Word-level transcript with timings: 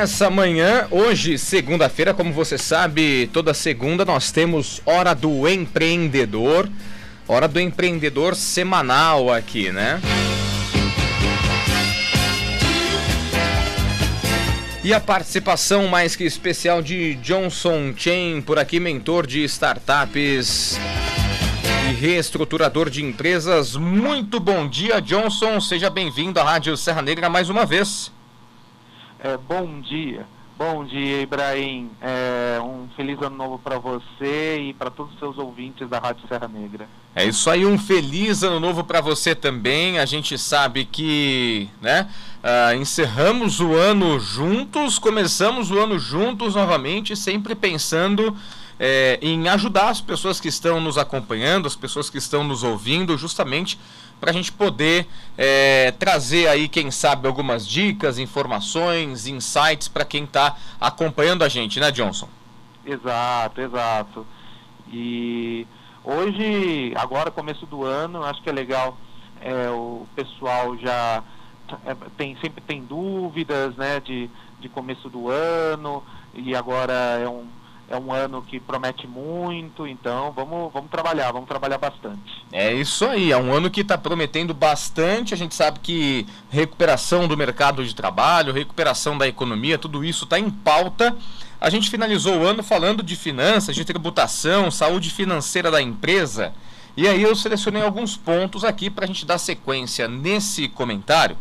nessa 0.00 0.30
manhã, 0.30 0.88
hoje, 0.90 1.36
segunda-feira, 1.36 2.14
como 2.14 2.32
você 2.32 2.56
sabe, 2.56 3.28
toda 3.34 3.52
segunda 3.52 4.02
nós 4.02 4.32
temos 4.32 4.80
Hora 4.86 5.14
do 5.14 5.46
Empreendedor. 5.46 6.70
Hora 7.28 7.46
do 7.46 7.60
Empreendedor 7.60 8.34
semanal 8.34 9.30
aqui, 9.30 9.70
né? 9.70 10.00
E 14.82 14.94
a 14.94 14.98
participação 14.98 15.86
mais 15.86 16.16
que 16.16 16.24
especial 16.24 16.80
de 16.80 17.16
Johnson 17.16 17.92
Chen, 17.94 18.40
por 18.40 18.58
aqui, 18.58 18.80
mentor 18.80 19.26
de 19.26 19.44
startups 19.44 20.80
e 21.90 21.92
reestruturador 21.92 22.88
de 22.88 23.04
empresas. 23.04 23.76
Muito 23.76 24.40
bom 24.40 24.66
dia, 24.66 24.98
Johnson. 25.02 25.60
Seja 25.60 25.90
bem-vindo 25.90 26.40
à 26.40 26.42
Rádio 26.42 26.74
Serra 26.74 27.02
Negra 27.02 27.28
mais 27.28 27.50
uma 27.50 27.66
vez. 27.66 28.10
É, 29.22 29.36
bom 29.36 29.80
dia. 29.80 30.26
Bom 30.56 30.84
dia, 30.84 31.22
Ibrahim. 31.22 31.90
É, 32.00 32.58
um 32.60 32.88
feliz 32.96 33.20
ano 33.22 33.36
novo 33.36 33.58
para 33.58 33.78
você 33.78 34.58
e 34.60 34.74
para 34.74 34.90
todos 34.90 35.12
os 35.12 35.18
seus 35.18 35.38
ouvintes 35.38 35.88
da 35.88 35.98
Rádio 35.98 36.26
Serra 36.28 36.48
Negra. 36.48 36.88
É 37.14 37.24
isso 37.24 37.48
aí, 37.50 37.66
um 37.66 37.78
feliz 37.78 38.42
ano 38.42 38.60
novo 38.60 38.82
para 38.84 39.00
você 39.00 39.34
também. 39.34 39.98
A 39.98 40.06
gente 40.06 40.38
sabe 40.38 40.84
que, 40.84 41.68
né, 41.80 42.08
uh, 42.42 42.74
encerramos 42.76 43.60
o 43.60 43.74
ano 43.74 44.18
juntos, 44.18 44.98
começamos 44.98 45.70
o 45.70 45.78
ano 45.78 45.98
juntos 45.98 46.54
novamente, 46.54 47.14
sempre 47.16 47.54
pensando 47.54 48.36
é, 48.78 49.18
em 49.20 49.46
ajudar 49.50 49.90
as 49.90 50.00
pessoas 50.00 50.40
que 50.40 50.48
estão 50.48 50.80
nos 50.80 50.96
acompanhando, 50.96 51.66
as 51.66 51.76
pessoas 51.76 52.08
que 52.08 52.16
estão 52.16 52.42
nos 52.42 52.62
ouvindo, 52.62 53.18
justamente 53.18 53.78
para 54.20 54.30
a 54.30 54.34
gente 54.34 54.52
poder 54.52 55.06
é, 55.36 55.92
trazer 55.92 56.46
aí, 56.48 56.68
quem 56.68 56.90
sabe, 56.90 57.26
algumas 57.26 57.66
dicas, 57.66 58.18
informações, 58.18 59.26
insights 59.26 59.88
para 59.88 60.04
quem 60.04 60.24
está 60.24 60.56
acompanhando 60.80 61.42
a 61.42 61.48
gente, 61.48 61.80
né, 61.80 61.90
Johnson? 61.90 62.28
Exato, 62.84 63.60
exato. 63.60 64.26
E 64.92 65.66
hoje, 66.04 66.92
agora 66.96 67.30
começo 67.30 67.64
do 67.66 67.84
ano, 67.84 68.22
acho 68.24 68.42
que 68.42 68.50
é 68.50 68.52
legal 68.52 68.96
é, 69.40 69.70
o 69.70 70.06
pessoal 70.14 70.76
já 70.76 71.22
é, 71.86 71.94
tem 72.16 72.36
sempre 72.40 72.60
tem 72.60 72.84
dúvidas, 72.84 73.74
né, 73.76 74.00
de, 74.00 74.28
de 74.60 74.68
começo 74.68 75.08
do 75.08 75.28
ano 75.30 76.02
e 76.34 76.54
agora 76.54 76.92
é 76.92 77.28
um 77.28 77.46
é 77.90 77.98
um 77.98 78.12
ano 78.12 78.40
que 78.40 78.60
promete 78.60 79.04
muito, 79.04 79.84
então 79.84 80.30
vamos, 80.30 80.72
vamos 80.72 80.88
trabalhar, 80.88 81.32
vamos 81.32 81.48
trabalhar 81.48 81.76
bastante. 81.76 82.44
É 82.52 82.72
isso 82.72 83.04
aí, 83.04 83.32
é 83.32 83.36
um 83.36 83.52
ano 83.52 83.68
que 83.68 83.80
está 83.80 83.98
prometendo 83.98 84.54
bastante. 84.54 85.34
A 85.34 85.36
gente 85.36 85.56
sabe 85.56 85.80
que 85.80 86.24
recuperação 86.48 87.26
do 87.26 87.36
mercado 87.36 87.84
de 87.84 87.92
trabalho, 87.92 88.52
recuperação 88.52 89.18
da 89.18 89.26
economia, 89.26 89.76
tudo 89.76 90.04
isso 90.04 90.22
está 90.22 90.38
em 90.38 90.48
pauta. 90.48 91.16
A 91.60 91.68
gente 91.68 91.90
finalizou 91.90 92.38
o 92.38 92.46
ano 92.46 92.62
falando 92.62 93.02
de 93.02 93.16
finanças, 93.16 93.74
de 93.74 93.84
tributação, 93.84 94.70
saúde 94.70 95.10
financeira 95.10 95.68
da 95.68 95.82
empresa. 95.82 96.54
E 96.96 97.08
aí 97.08 97.20
eu 97.20 97.34
selecionei 97.34 97.82
alguns 97.82 98.16
pontos 98.16 98.62
aqui 98.62 98.88
para 98.88 99.04
a 99.04 99.08
gente 99.08 99.26
dar 99.26 99.38
sequência 99.38 100.06
nesse 100.06 100.68
comentário. 100.68 101.36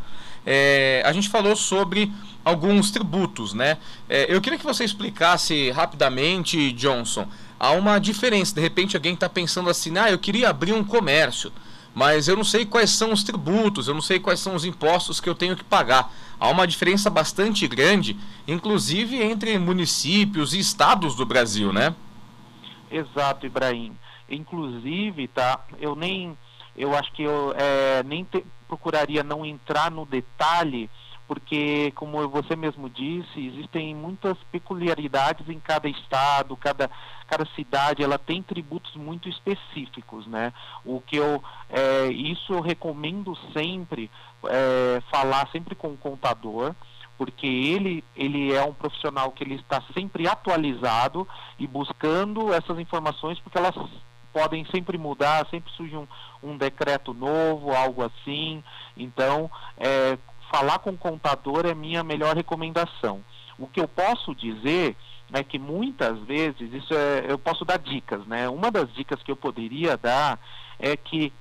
É, 0.46 1.04
a 1.06 1.14
gente 1.14 1.30
falou 1.30 1.56
sobre 1.56 2.12
alguns 2.50 2.92
tributos, 2.92 3.54
né? 3.54 3.78
É, 4.08 4.34
eu 4.34 4.42
queria 4.42 4.60
que 4.60 4.66
você 4.66 4.84
explicasse 4.84 5.72
rapidamente, 5.72 6.72
Johnson, 6.74 7.28
há 7.60 7.72
uma 7.72 8.00
diferença. 8.00 8.54
De 8.54 8.62
repente 8.62 8.96
alguém 8.96 9.14
está 9.14 9.30
pensando 9.30 9.70
assim, 9.70 9.98
ah, 9.98 10.12
eu 10.12 10.20
queria 10.20 10.50
abrir 10.50 10.74
um 10.74 10.84
comércio, 10.84 11.52
mas 11.94 12.28
eu 12.28 12.36
não 12.36 12.44
sei 12.44 12.66
quais 12.66 12.90
são 12.90 13.12
os 13.12 13.24
tributos, 13.24 13.88
eu 13.88 13.94
não 13.94 14.02
sei 14.02 14.20
quais 14.20 14.40
são 14.40 14.56
os 14.56 14.66
impostos 14.66 15.20
que 15.20 15.30
eu 15.30 15.36
tenho 15.36 15.56
que 15.56 15.64
pagar. 15.64 16.12
Há 16.40 16.50
uma 16.50 16.66
diferença 16.66 17.10
bastante 17.10 17.68
grande, 17.68 18.18
inclusive 18.48 19.22
entre 19.22 19.58
municípios 19.58 20.54
e 20.54 20.60
estados 20.60 21.16
do 21.16 21.26
Brasil, 21.26 21.74
né? 21.74 21.94
Exato, 22.90 23.46
Ibrahim. 23.46 23.96
Inclusive, 24.30 25.28
tá? 25.28 25.66
Eu 25.80 25.96
nem, 25.96 26.38
eu 26.76 26.96
acho 26.96 27.12
que 27.14 27.24
eu 27.24 27.54
é, 27.58 28.04
nem 28.04 28.24
te, 28.24 28.46
procuraria 28.68 29.24
não 29.24 29.46
entrar 29.46 29.92
no 29.92 30.06
detalhe 30.06 30.90
porque, 31.30 31.92
como 31.92 32.28
você 32.28 32.56
mesmo 32.56 32.90
disse, 32.90 33.40
existem 33.40 33.94
muitas 33.94 34.36
peculiaridades 34.52 35.48
em 35.48 35.60
cada 35.60 35.88
estado, 35.88 36.58
cada, 36.58 36.90
cada 37.28 37.46
cidade, 37.56 38.04
ela 38.04 38.18
tem 38.18 38.42
tributos 38.42 38.96
muito 38.96 39.30
específicos, 39.30 40.26
né? 40.26 40.52
O 40.84 41.00
que 41.00 41.18
eu, 41.18 41.44
é, 41.70 42.08
isso 42.08 42.52
eu 42.52 42.62
recomendo 42.62 43.38
sempre, 43.54 44.10
é, 44.46 45.04
falar 45.12 45.48
sempre 45.52 45.76
com 45.76 45.90
o 45.90 45.98
contador, 45.98 46.74
porque 47.16 47.46
ele, 47.46 48.04
ele 48.16 48.52
é 48.52 48.64
um 48.64 48.74
profissional 48.74 49.32
que 49.32 49.44
ele 49.44 49.54
está 49.54 49.84
sempre 49.94 50.28
atualizado 50.28 51.28
e 51.60 51.68
buscando 51.68 52.52
essas 52.52 52.80
informações, 52.80 53.40
porque 53.40 53.60
elas 53.60 53.76
podem 54.34 54.66
sempre 54.66 54.98
mudar, 54.98 55.46
sempre 55.52 55.72
surge 55.74 55.96
um, 55.96 56.08
um 56.42 56.58
decreto 56.58 57.14
novo, 57.14 57.72
algo 57.72 58.04
assim. 58.04 58.64
Então, 58.98 59.52
é, 59.78 60.18
falar 60.50 60.80
com 60.80 60.92
o 60.92 60.98
contador 60.98 61.66
é 61.66 61.74
minha 61.74 62.04
melhor 62.04 62.36
recomendação. 62.36 63.24
O 63.58 63.68
que 63.68 63.80
eu 63.80 63.88
posso 63.88 64.34
dizer 64.36 64.96
é 65.32 65.44
que 65.44 65.60
muitas 65.60 66.20
vezes, 66.22 66.74
isso 66.74 66.94
é, 66.94 67.26
eu 67.28 67.38
posso 67.38 67.64
dar 67.64 67.78
dicas, 67.78 68.26
né? 68.26 68.50
Uma 68.50 68.72
das 68.72 68.92
dicas 68.94 69.22
que 69.22 69.32
eu 69.32 69.36
poderia 69.36 69.96
dar 69.96 70.40
é 70.80 70.98
que 70.98 71.32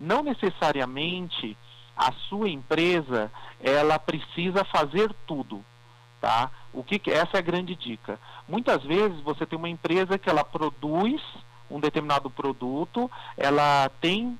não 0.00 0.22
necessariamente 0.22 1.56
a 1.96 2.12
sua 2.28 2.48
empresa 2.48 3.30
ela 3.60 3.98
precisa 3.98 4.64
fazer 4.64 5.12
tudo, 5.26 5.64
tá? 6.20 6.50
O 6.72 6.82
que, 6.82 7.00
essa 7.10 7.36
é 7.36 7.38
a 7.38 7.42
grande 7.42 7.74
dica. 7.74 8.18
Muitas 8.48 8.82
vezes 8.84 9.20
você 9.20 9.44
tem 9.44 9.58
uma 9.58 9.68
empresa 9.68 10.18
que 10.18 10.30
ela 10.30 10.44
produz 10.44 11.20
um 11.68 11.80
determinado 11.80 12.30
produto, 12.30 13.10
ela 13.36 13.90
tem 14.00 14.38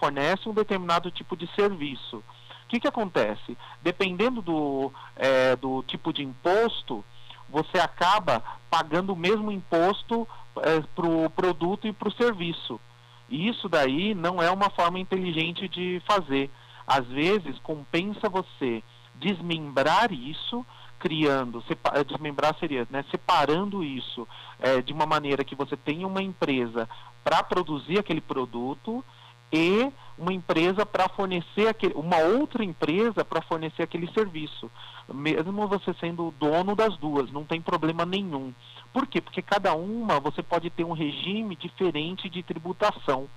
fornece 0.00 0.48
um 0.48 0.54
determinado 0.54 1.10
tipo 1.10 1.36
de 1.36 1.46
serviço 1.54 2.22
que, 2.68 2.80
que 2.80 2.88
acontece? 2.88 3.56
Dependendo 3.82 4.42
do, 4.42 4.92
é, 5.16 5.56
do 5.56 5.82
tipo 5.84 6.12
de 6.12 6.22
imposto, 6.22 7.04
você 7.48 7.78
acaba 7.78 8.42
pagando 8.70 9.12
o 9.12 9.16
mesmo 9.16 9.52
imposto 9.52 10.26
é, 10.58 10.80
para 10.94 11.06
o 11.06 11.30
produto 11.30 11.86
e 11.86 11.92
para 11.92 12.08
o 12.08 12.12
serviço. 12.12 12.80
E 13.28 13.48
isso 13.48 13.68
daí 13.68 14.14
não 14.14 14.42
é 14.42 14.50
uma 14.50 14.70
forma 14.70 14.98
inteligente 14.98 15.68
de 15.68 16.02
fazer. 16.06 16.50
Às 16.86 17.06
vezes, 17.06 17.58
compensa 17.60 18.28
você 18.28 18.82
desmembrar 19.14 20.12
isso, 20.12 20.66
criando, 20.98 21.62
desmembrar 22.06 22.56
seria, 22.58 22.86
né, 22.90 23.04
separando 23.10 23.84
isso 23.84 24.26
é, 24.58 24.80
de 24.80 24.92
uma 24.92 25.06
maneira 25.06 25.44
que 25.44 25.54
você 25.54 25.76
tenha 25.76 26.06
uma 26.06 26.22
empresa 26.22 26.88
para 27.22 27.42
produzir 27.42 27.98
aquele 27.98 28.20
produto 28.20 29.04
e 29.52 29.90
uma 30.16 30.32
empresa 30.32 30.86
para 30.86 31.08
fornecer 31.08 31.68
aquele, 31.68 31.94
uma 31.94 32.18
outra 32.18 32.64
empresa 32.64 33.24
para 33.24 33.42
fornecer 33.42 33.82
aquele 33.82 34.10
serviço. 34.12 34.70
Mesmo 35.12 35.66
você 35.66 35.92
sendo 35.94 36.32
dono 36.38 36.74
das 36.74 36.96
duas, 36.96 37.30
não 37.32 37.44
tem 37.44 37.60
problema 37.60 38.06
nenhum. 38.06 38.54
Por 38.92 39.06
quê? 39.06 39.20
Porque 39.20 39.42
cada 39.42 39.74
uma 39.74 40.20
você 40.20 40.42
pode 40.42 40.70
ter 40.70 40.84
um 40.84 40.92
regime 40.92 41.56
diferente 41.56 42.28
de 42.28 42.42
tributação, 42.42 43.28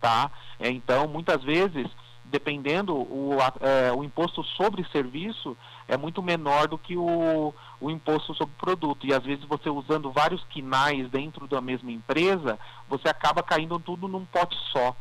tá? 0.00 0.30
É, 0.58 0.68
então, 0.68 1.06
muitas 1.06 1.42
vezes, 1.44 1.88
dependendo, 2.24 2.94
o, 2.96 3.38
é, 3.60 3.92
o 3.92 4.02
imposto 4.02 4.42
sobre 4.42 4.84
serviço 4.90 5.56
é 5.86 5.96
muito 5.96 6.20
menor 6.20 6.66
do 6.66 6.76
que 6.76 6.96
o, 6.96 7.54
o 7.80 7.90
imposto 7.90 8.34
sobre 8.34 8.54
produto. 8.56 9.06
E 9.06 9.14
às 9.14 9.22
vezes 9.22 9.44
você 9.44 9.70
usando 9.70 10.10
vários 10.10 10.42
quinais 10.44 11.08
dentro 11.10 11.46
da 11.46 11.60
mesma 11.60 11.92
empresa, 11.92 12.58
você 12.88 13.08
acaba 13.08 13.42
caindo 13.42 13.78
tudo 13.78 14.08
num 14.08 14.24
pote 14.24 14.56
só. 14.72 14.96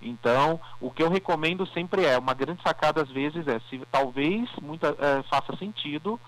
Então, 0.00 0.60
o 0.80 0.90
que 0.90 1.02
eu 1.02 1.10
recomendo 1.10 1.66
sempre 1.68 2.04
é, 2.04 2.18
uma 2.18 2.34
grande 2.34 2.62
sacada 2.62 3.02
às 3.02 3.10
vezes 3.10 3.46
é, 3.48 3.60
se 3.70 3.80
talvez 3.90 4.48
muita, 4.60 4.88
é, 4.98 5.22
faça 5.24 5.56
sentido, 5.56 6.20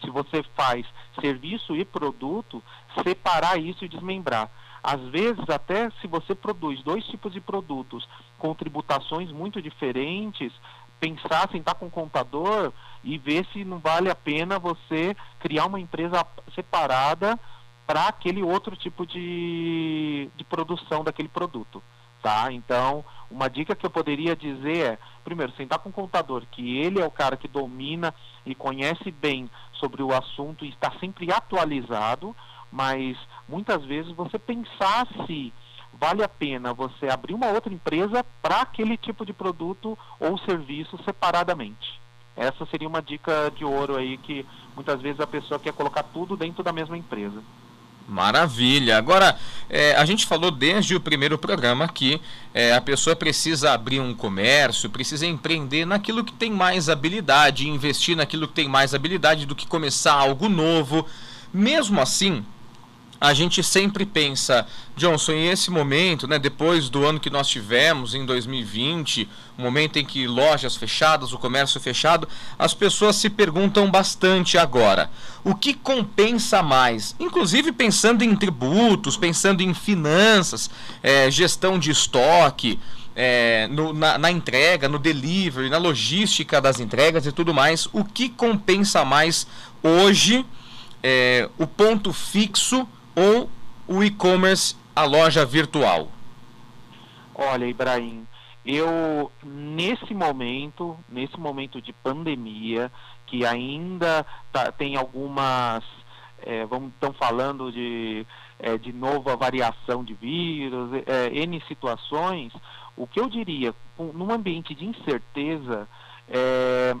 se 0.00 0.10
você 0.10 0.42
faz 0.54 0.86
serviço 1.20 1.74
e 1.76 1.84
produto, 1.84 2.62
separar 3.02 3.58
isso 3.58 3.84
e 3.84 3.88
desmembrar. 3.88 4.50
Às 4.82 5.00
vezes, 5.08 5.48
até 5.48 5.90
se 6.00 6.06
você 6.06 6.34
produz 6.34 6.82
dois 6.82 7.04
tipos 7.06 7.32
de 7.32 7.40
produtos 7.40 8.06
com 8.38 8.54
tributações 8.54 9.30
muito 9.30 9.62
diferentes, 9.62 10.52
pensar, 11.00 11.48
sentar 11.50 11.74
com 11.74 11.86
o 11.86 11.90
contador 11.90 12.70
e 13.02 13.16
ver 13.16 13.46
se 13.52 13.64
não 13.64 13.78
vale 13.78 14.10
a 14.10 14.14
pena 14.14 14.58
você 14.58 15.16
criar 15.38 15.66
uma 15.66 15.80
empresa 15.80 16.26
separada 16.54 17.38
para 17.86 18.08
aquele 18.08 18.42
outro 18.42 18.76
tipo 18.76 19.06
de, 19.06 20.30
de 20.36 20.44
produção 20.44 21.04
daquele 21.04 21.28
produto. 21.28 21.82
Tá? 22.22 22.50
Então, 22.52 23.04
uma 23.34 23.50
dica 23.50 23.74
que 23.74 23.84
eu 23.84 23.90
poderia 23.90 24.36
dizer 24.36 24.92
é, 24.92 24.98
primeiro, 25.24 25.52
sentar 25.56 25.80
com 25.80 25.88
o 25.88 25.92
contador, 25.92 26.44
que 26.52 26.78
ele 26.78 27.00
é 27.00 27.04
o 27.04 27.10
cara 27.10 27.36
que 27.36 27.48
domina 27.48 28.14
e 28.46 28.54
conhece 28.54 29.10
bem 29.10 29.50
sobre 29.72 30.02
o 30.02 30.14
assunto 30.14 30.64
e 30.64 30.68
está 30.68 30.92
sempre 31.00 31.32
atualizado, 31.32 32.34
mas 32.70 33.16
muitas 33.48 33.84
vezes 33.84 34.12
você 34.12 34.38
pensar 34.38 35.06
se 35.26 35.52
vale 35.92 36.22
a 36.22 36.28
pena 36.28 36.72
você 36.72 37.08
abrir 37.08 37.34
uma 37.34 37.48
outra 37.48 37.72
empresa 37.72 38.24
para 38.40 38.60
aquele 38.60 38.96
tipo 38.96 39.26
de 39.26 39.32
produto 39.32 39.98
ou 40.20 40.38
serviço 40.38 40.96
separadamente. 41.04 42.00
Essa 42.36 42.64
seria 42.66 42.88
uma 42.88 43.02
dica 43.02 43.50
de 43.50 43.64
ouro 43.64 43.96
aí 43.96 44.16
que 44.18 44.46
muitas 44.76 45.00
vezes 45.00 45.20
a 45.20 45.26
pessoa 45.26 45.58
quer 45.58 45.72
colocar 45.72 46.04
tudo 46.04 46.36
dentro 46.36 46.62
da 46.62 46.72
mesma 46.72 46.96
empresa. 46.96 47.42
Maravilha. 48.06 48.98
Agora, 48.98 49.38
é, 49.68 49.94
a 49.96 50.04
gente 50.04 50.26
falou 50.26 50.50
desde 50.50 50.94
o 50.94 51.00
primeiro 51.00 51.38
programa 51.38 51.88
que 51.88 52.20
é, 52.52 52.74
a 52.74 52.80
pessoa 52.80 53.16
precisa 53.16 53.72
abrir 53.72 54.00
um 54.00 54.14
comércio, 54.14 54.90
precisa 54.90 55.26
empreender 55.26 55.86
naquilo 55.86 56.22
que 56.22 56.32
tem 56.32 56.50
mais 56.50 56.88
habilidade, 56.88 57.68
investir 57.68 58.14
naquilo 58.14 58.46
que 58.46 58.54
tem 58.54 58.68
mais 58.68 58.94
habilidade 58.94 59.46
do 59.46 59.54
que 59.54 59.66
começar 59.66 60.12
algo 60.12 60.48
novo. 60.48 61.06
Mesmo 61.52 62.00
assim, 62.00 62.44
a 63.24 63.32
gente 63.32 63.62
sempre 63.62 64.04
pensa, 64.04 64.66
Johnson, 64.94 65.32
em 65.32 65.48
esse 65.48 65.70
momento, 65.70 66.28
né, 66.28 66.38
depois 66.38 66.90
do 66.90 67.06
ano 67.06 67.18
que 67.18 67.30
nós 67.30 67.48
tivemos 67.48 68.14
em 68.14 68.26
2020, 68.26 69.26
o 69.56 69.62
momento 69.62 69.98
em 69.98 70.04
que 70.04 70.26
lojas 70.26 70.76
fechadas, 70.76 71.32
o 71.32 71.38
comércio 71.38 71.80
fechado, 71.80 72.28
as 72.58 72.74
pessoas 72.74 73.16
se 73.16 73.30
perguntam 73.30 73.90
bastante 73.90 74.58
agora: 74.58 75.10
o 75.42 75.54
que 75.54 75.72
compensa 75.72 76.62
mais? 76.62 77.16
Inclusive 77.18 77.72
pensando 77.72 78.22
em 78.22 78.36
tributos, 78.36 79.16
pensando 79.16 79.62
em 79.62 79.72
finanças, 79.72 80.68
é, 81.02 81.30
gestão 81.30 81.78
de 81.78 81.90
estoque. 81.90 82.78
É, 83.16 83.68
no, 83.68 83.92
na, 83.92 84.18
na 84.18 84.28
entrega, 84.28 84.88
no 84.88 84.98
delivery, 84.98 85.70
na 85.70 85.78
logística 85.78 86.60
das 86.60 86.80
entregas 86.80 87.24
e 87.24 87.30
tudo 87.30 87.54
mais, 87.54 87.88
o 87.92 88.04
que 88.04 88.28
compensa 88.28 89.04
mais 89.04 89.46
hoje 89.84 90.44
é, 91.00 91.48
o 91.58 91.66
ponto 91.66 92.12
fixo 92.12 92.88
ou 93.14 93.48
o 93.86 94.02
e-commerce, 94.02 94.76
a 94.94 95.04
loja 95.04 95.44
virtual? 95.44 96.08
Olha, 97.34 97.66
Ibrahim, 97.66 98.26
eu 98.64 99.30
nesse 99.42 100.14
momento, 100.14 100.96
nesse 101.08 101.38
momento 101.38 101.80
de 101.82 101.92
pandemia, 101.92 102.90
que 103.26 103.44
ainda 103.44 104.24
tá, 104.52 104.70
tem 104.70 104.96
algumas, 104.96 105.84
é, 106.42 106.64
vamos 106.66 106.92
estão 106.92 107.12
falando 107.12 107.72
de 107.72 108.26
é, 108.58 108.78
de 108.78 108.92
nova 108.92 109.36
variação 109.36 110.02
de 110.04 110.14
vírus, 110.14 110.90
é, 111.06 111.28
n 111.44 111.60
situações, 111.68 112.52
o 112.96 113.06
que 113.06 113.20
eu 113.20 113.28
diria, 113.28 113.74
num 113.98 114.32
ambiente 114.32 114.74
de 114.74 114.86
incerteza, 114.86 115.88
é, 116.28 116.94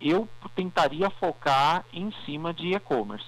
eu 0.00 0.28
tentaria 0.54 1.10
focar 1.10 1.84
em 1.92 2.12
cima 2.24 2.52
de 2.52 2.74
e-commerce, 2.74 3.26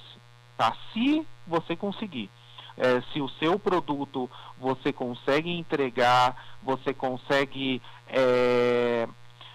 tá? 0.56 0.76
Se 0.92 1.26
você 1.50 1.76
conseguir. 1.76 2.30
É, 2.76 3.02
se 3.12 3.20
o 3.20 3.28
seu 3.28 3.58
produto 3.58 4.30
você 4.58 4.92
consegue 4.92 5.50
entregar, 5.50 6.56
você 6.62 6.94
consegue, 6.94 7.82
é, 8.08 9.06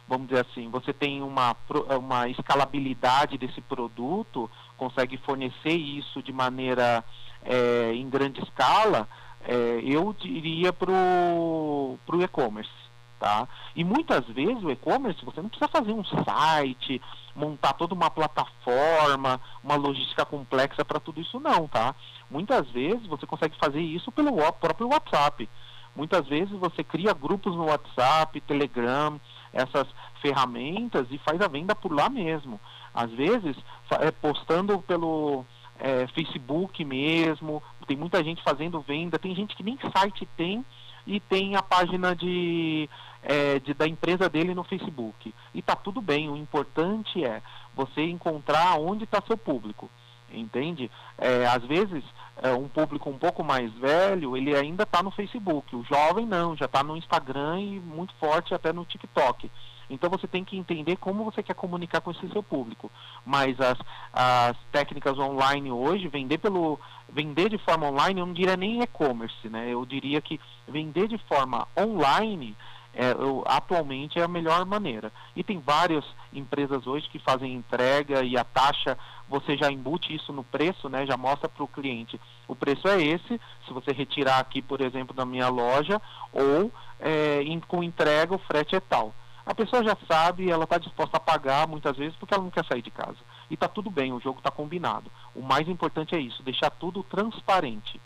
vamos 0.07 0.27
dizer 0.27 0.45
assim, 0.47 0.69
você 0.69 0.93
tem 0.93 1.23
uma, 1.23 1.55
uma 1.97 2.27
escalabilidade 2.29 3.37
desse 3.37 3.61
produto, 3.61 4.51
consegue 4.77 5.17
fornecer 5.17 5.73
isso 5.73 6.21
de 6.21 6.31
maneira 6.31 7.03
é, 7.43 7.93
em 7.93 8.07
grande 8.07 8.43
escala, 8.43 9.07
é, 9.47 9.79
eu 9.83 10.13
diria 10.19 10.73
para 10.73 10.91
o 10.91 11.97
e-commerce. 12.21 12.84
Tá? 13.19 13.47
E 13.75 13.83
muitas 13.83 14.25
vezes 14.27 14.61
o 14.61 14.69
e-commerce 14.69 15.23
você 15.23 15.41
não 15.41 15.49
precisa 15.49 15.69
fazer 15.69 15.93
um 15.93 16.03
site, 16.03 17.01
montar 17.33 17.73
toda 17.73 17.93
uma 17.93 18.09
plataforma, 18.09 19.39
uma 19.63 19.75
logística 19.75 20.25
complexa 20.25 20.83
para 20.83 20.99
tudo 20.99 21.21
isso 21.21 21.39
não, 21.39 21.67
tá? 21.67 21.95
Muitas 22.29 22.69
vezes 22.71 23.07
você 23.07 23.25
consegue 23.25 23.57
fazer 23.57 23.79
isso 23.79 24.11
pelo 24.11 24.35
próprio 24.53 24.89
WhatsApp. 24.89 25.49
Muitas 25.95 26.27
vezes 26.27 26.51
você 26.59 26.83
cria 26.83 27.13
grupos 27.13 27.55
no 27.55 27.67
WhatsApp, 27.67 28.39
Telegram, 28.41 29.19
essas 29.53 29.87
ferramentas 30.21 31.07
e 31.09 31.17
faz 31.19 31.39
a 31.41 31.47
venda 31.47 31.73
por 31.73 31.93
lá 31.93 32.09
mesmo. 32.09 32.59
Às 32.93 33.11
vezes, 33.11 33.55
é, 34.01 34.11
postando 34.11 34.79
pelo 34.81 35.45
é, 35.79 36.05
Facebook 36.07 36.83
mesmo, 36.83 37.63
tem 37.87 37.95
muita 37.95 38.23
gente 38.23 38.43
fazendo 38.43 38.81
venda, 38.81 39.19
tem 39.19 39.33
gente 39.35 39.55
que 39.55 39.63
nem 39.63 39.77
site 39.95 40.27
tem 40.35 40.65
e 41.05 41.19
tem 41.19 41.55
a 41.55 41.61
página 41.61 42.15
de, 42.15 42.89
é, 43.23 43.59
de, 43.59 43.73
da 43.73 43.87
empresa 43.87 44.29
dele 44.29 44.53
no 44.53 44.63
Facebook. 44.63 45.33
E 45.53 45.61
tá 45.61 45.75
tudo 45.75 46.01
bem, 46.01 46.29
o 46.29 46.37
importante 46.37 47.23
é 47.23 47.41
você 47.75 48.01
encontrar 48.03 48.79
onde 48.79 49.03
está 49.03 49.21
seu 49.25 49.37
público. 49.37 49.89
Entende? 50.31 50.89
É, 51.17 51.45
às 51.45 51.63
vezes, 51.63 52.03
é, 52.41 52.51
um 52.51 52.67
público 52.67 53.09
um 53.09 53.17
pouco 53.17 53.43
mais 53.43 53.71
velho, 53.73 54.35
ele 54.35 54.55
ainda 54.55 54.83
está 54.83 55.01
no 55.01 55.11
Facebook. 55.11 55.75
O 55.75 55.83
jovem 55.83 56.25
não, 56.25 56.55
já 56.55 56.65
está 56.65 56.83
no 56.83 56.97
Instagram 56.97 57.61
e 57.61 57.79
muito 57.79 58.13
forte 58.15 58.53
até 58.53 58.73
no 58.73 58.85
TikTok. 58.85 59.49
Então 59.89 60.09
você 60.09 60.27
tem 60.27 60.43
que 60.43 60.57
entender 60.57 60.95
como 60.97 61.23
você 61.23 61.43
quer 61.43 61.55
comunicar 61.55 62.01
com 62.01 62.11
esse 62.11 62.27
seu 62.29 62.41
público. 62.41 62.91
Mas 63.25 63.59
as, 63.59 63.77
as 64.13 64.57
técnicas 64.71 65.17
online 65.17 65.71
hoje, 65.71 66.07
vender 66.07 66.37
pelo 66.37 66.79
vender 67.09 67.49
de 67.49 67.57
forma 67.57 67.87
online, 67.87 68.19
eu 68.19 68.25
não 68.25 68.33
diria 68.33 68.57
nem 68.57 68.81
e-commerce, 68.81 69.47
né? 69.49 69.69
Eu 69.69 69.85
diria 69.85 70.19
que 70.21 70.39
vender 70.67 71.07
de 71.07 71.17
forma 71.19 71.67
online 71.77 72.55
é, 72.95 73.11
eu, 73.11 73.43
atualmente 73.45 74.17
é 74.17 74.23
a 74.23 74.27
melhor 74.27 74.65
maneira. 74.65 75.11
E 75.35 75.43
tem 75.43 75.59
várias 75.59 76.05
empresas 76.31 76.87
hoje 76.87 77.09
que 77.09 77.19
fazem 77.19 77.53
entrega 77.53 78.23
e 78.23 78.37
a 78.37 78.43
taxa, 78.43 78.97
você 79.27 79.57
já 79.57 79.69
embute 79.69 80.15
isso 80.15 80.31
no 80.31 80.43
preço, 80.43 80.87
né? 80.87 81.05
Já 81.05 81.17
mostra 81.17 81.49
para 81.49 81.63
o 81.63 81.67
cliente. 81.67 82.19
O 82.47 82.55
preço 82.55 82.87
é 82.87 83.01
esse, 83.01 83.39
se 83.67 83.73
você 83.73 83.91
retirar 83.91 84.39
aqui, 84.39 84.61
por 84.61 84.79
exemplo, 84.79 85.13
da 85.13 85.25
minha 85.25 85.49
loja, 85.49 86.01
ou 86.31 86.71
é, 86.99 87.41
em, 87.43 87.59
com 87.59 87.83
entrega 87.83 88.33
o 88.33 88.39
frete 88.39 88.75
é 88.75 88.79
tal 88.79 89.13
a 89.45 89.53
pessoa 89.53 89.83
já 89.83 89.95
sabe, 90.07 90.49
ela 90.49 90.63
está 90.63 90.77
disposta 90.77 91.17
a 91.17 91.19
pagar 91.19 91.67
muitas 91.67 91.95
vezes 91.95 92.15
porque 92.17 92.33
ela 92.33 92.43
não 92.43 92.49
quer 92.49 92.65
sair 92.65 92.81
de 92.81 92.89
casa. 92.89 93.17
E 93.49 93.53
está 93.53 93.67
tudo 93.67 93.91
bem, 93.91 94.11
o 94.11 94.19
jogo 94.19 94.39
está 94.39 94.49
combinado. 94.49 95.11
O 95.35 95.41
mais 95.41 95.67
importante 95.69 96.15
é 96.15 96.19
isso, 96.19 96.41
deixar 96.41 96.71
tudo 96.71 97.03
transparente. 97.03 98.01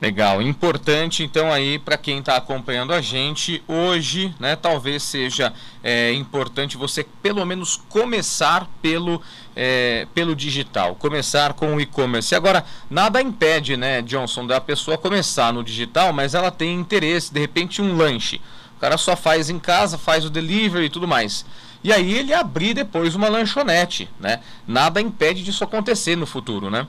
Legal, 0.00 0.42
importante 0.42 1.22
então 1.22 1.52
aí 1.52 1.78
para 1.78 1.96
quem 1.96 2.18
está 2.18 2.36
acompanhando 2.36 2.92
a 2.92 3.00
gente 3.00 3.62
hoje, 3.68 4.34
né? 4.38 4.56
Talvez 4.56 5.02
seja 5.02 5.52
é, 5.82 6.12
importante 6.12 6.76
você 6.76 7.04
pelo 7.22 7.44
menos 7.44 7.76
começar 7.76 8.68
pelo 8.80 9.22
é, 9.54 10.06
pelo 10.12 10.34
digital, 10.34 10.96
começar 10.96 11.52
com 11.52 11.76
o 11.76 11.80
e-commerce. 11.80 12.34
Agora 12.34 12.64
nada 12.90 13.22
impede, 13.22 13.76
né, 13.76 14.02
Johnson, 14.02 14.44
da 14.46 14.60
pessoa 14.60 14.98
começar 14.98 15.52
no 15.52 15.62
digital, 15.62 16.12
mas 16.12 16.34
ela 16.34 16.50
tem 16.50 16.74
interesse, 16.74 17.32
de 17.32 17.38
repente 17.38 17.80
um 17.80 17.96
lanche 17.96 18.40
cara 18.82 18.98
só 18.98 19.14
faz 19.14 19.48
em 19.48 19.60
casa, 19.60 19.96
faz 19.96 20.24
o 20.24 20.30
delivery 20.30 20.86
e 20.86 20.90
tudo 20.90 21.06
mais. 21.06 21.46
E 21.84 21.92
aí 21.92 22.14
ele 22.14 22.34
abrir 22.34 22.74
depois 22.74 23.14
uma 23.14 23.28
lanchonete, 23.28 24.10
né? 24.18 24.42
Nada 24.66 25.00
impede 25.00 25.44
disso 25.44 25.62
acontecer 25.62 26.16
no 26.16 26.26
futuro, 26.26 26.68
né? 26.68 26.88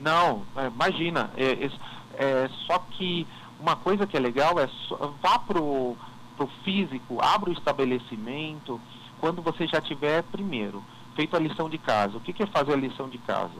Não, 0.00 0.42
é, 0.56 0.68
imagina. 0.68 1.30
É, 1.36 1.68
é, 2.14 2.48
só 2.68 2.78
que 2.78 3.26
uma 3.58 3.74
coisa 3.74 4.06
que 4.06 4.16
é 4.16 4.20
legal 4.20 4.60
é 4.60 4.68
só, 4.86 5.12
vá 5.20 5.40
pro, 5.40 5.96
pro 6.36 6.48
físico, 6.64 7.18
abra 7.20 7.50
o 7.50 7.52
estabelecimento 7.52 8.80
quando 9.20 9.42
você 9.42 9.66
já 9.66 9.80
tiver 9.80 10.22
primeiro 10.22 10.84
feito 11.16 11.36
a 11.36 11.40
lição 11.40 11.68
de 11.68 11.78
casa. 11.78 12.16
O 12.16 12.20
que, 12.20 12.32
que 12.32 12.44
é 12.44 12.46
fazer 12.46 12.74
a 12.74 12.76
lição 12.76 13.08
de 13.08 13.18
casa? 13.18 13.50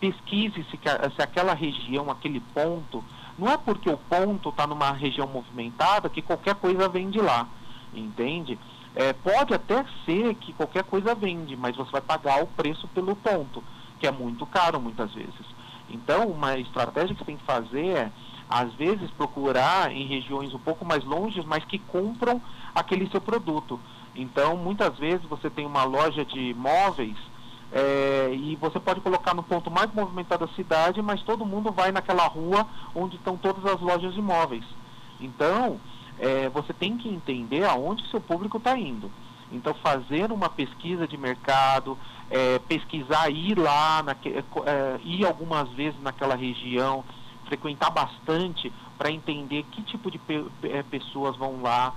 Pesquise 0.00 0.64
se, 0.64 0.78
se 0.78 1.22
aquela 1.22 1.54
região, 1.54 2.10
aquele 2.10 2.40
ponto 2.40 3.04
não 3.38 3.48
é 3.48 3.56
porque 3.56 3.88
o 3.88 3.96
ponto 3.96 4.48
está 4.48 4.66
numa 4.66 4.92
região 4.92 5.26
movimentada 5.26 6.08
que 6.08 6.22
qualquer 6.22 6.54
coisa 6.54 6.88
vem 6.88 7.10
de 7.10 7.20
lá, 7.20 7.48
entende? 7.94 8.58
É, 8.94 9.12
pode 9.12 9.54
até 9.54 9.84
ser 10.04 10.34
que 10.34 10.52
qualquer 10.52 10.84
coisa 10.84 11.14
vende, 11.14 11.56
mas 11.56 11.76
você 11.76 11.90
vai 11.90 12.00
pagar 12.00 12.42
o 12.42 12.46
preço 12.46 12.88
pelo 12.88 13.14
ponto, 13.14 13.62
que 13.98 14.06
é 14.06 14.10
muito 14.10 14.44
caro 14.46 14.80
muitas 14.80 15.12
vezes. 15.14 15.46
Então, 15.88 16.28
uma 16.28 16.58
estratégia 16.58 17.14
que 17.14 17.18
você 17.18 17.24
tem 17.24 17.36
que 17.36 17.44
fazer 17.44 17.86
é, 17.86 18.12
às 18.48 18.72
vezes, 18.74 19.10
procurar 19.12 19.92
em 19.92 20.06
regiões 20.06 20.52
um 20.52 20.58
pouco 20.58 20.84
mais 20.84 21.04
longe, 21.04 21.42
mas 21.46 21.64
que 21.64 21.78
compram 21.78 22.42
aquele 22.74 23.08
seu 23.10 23.20
produto. 23.20 23.78
Então, 24.14 24.56
muitas 24.56 24.98
vezes 24.98 25.24
você 25.26 25.48
tem 25.48 25.64
uma 25.64 25.84
loja 25.84 26.24
de 26.24 26.52
móveis 26.54 27.16
é, 27.72 28.30
e 28.32 28.56
você 28.56 28.80
pode 28.80 29.00
colocar 29.00 29.34
no 29.34 29.42
ponto 29.42 29.70
mais 29.70 29.92
movimentado 29.92 30.46
da 30.46 30.52
cidade, 30.54 31.00
mas 31.00 31.22
todo 31.22 31.46
mundo 31.46 31.70
vai 31.70 31.92
naquela 31.92 32.26
rua 32.26 32.66
onde 32.94 33.16
estão 33.16 33.36
todas 33.36 33.64
as 33.64 33.80
lojas 33.80 34.12
de 34.12 34.18
imóveis. 34.18 34.64
Então, 35.20 35.80
é, 36.18 36.48
você 36.48 36.72
tem 36.72 36.96
que 36.96 37.08
entender 37.08 37.64
aonde 37.64 38.08
seu 38.10 38.20
público 38.20 38.58
está 38.58 38.76
indo. 38.76 39.10
Então, 39.52 39.74
fazer 39.74 40.30
uma 40.30 40.48
pesquisa 40.48 41.06
de 41.06 41.16
mercado, 41.16 41.98
é, 42.28 42.58
pesquisar, 42.60 43.30
ir 43.30 43.58
lá, 43.58 44.02
naque, 44.02 44.28
é, 44.28 44.38
é, 44.38 45.00
ir 45.02 45.26
algumas 45.26 45.68
vezes 45.70 46.00
naquela 46.00 46.36
região, 46.36 47.04
frequentar 47.46 47.90
bastante 47.90 48.72
para 48.96 49.10
entender 49.10 49.64
que 49.72 49.82
tipo 49.82 50.10
de 50.10 50.18
pe 50.18 50.44
é, 50.64 50.82
pessoas 50.84 51.36
vão 51.36 51.62
lá, 51.62 51.94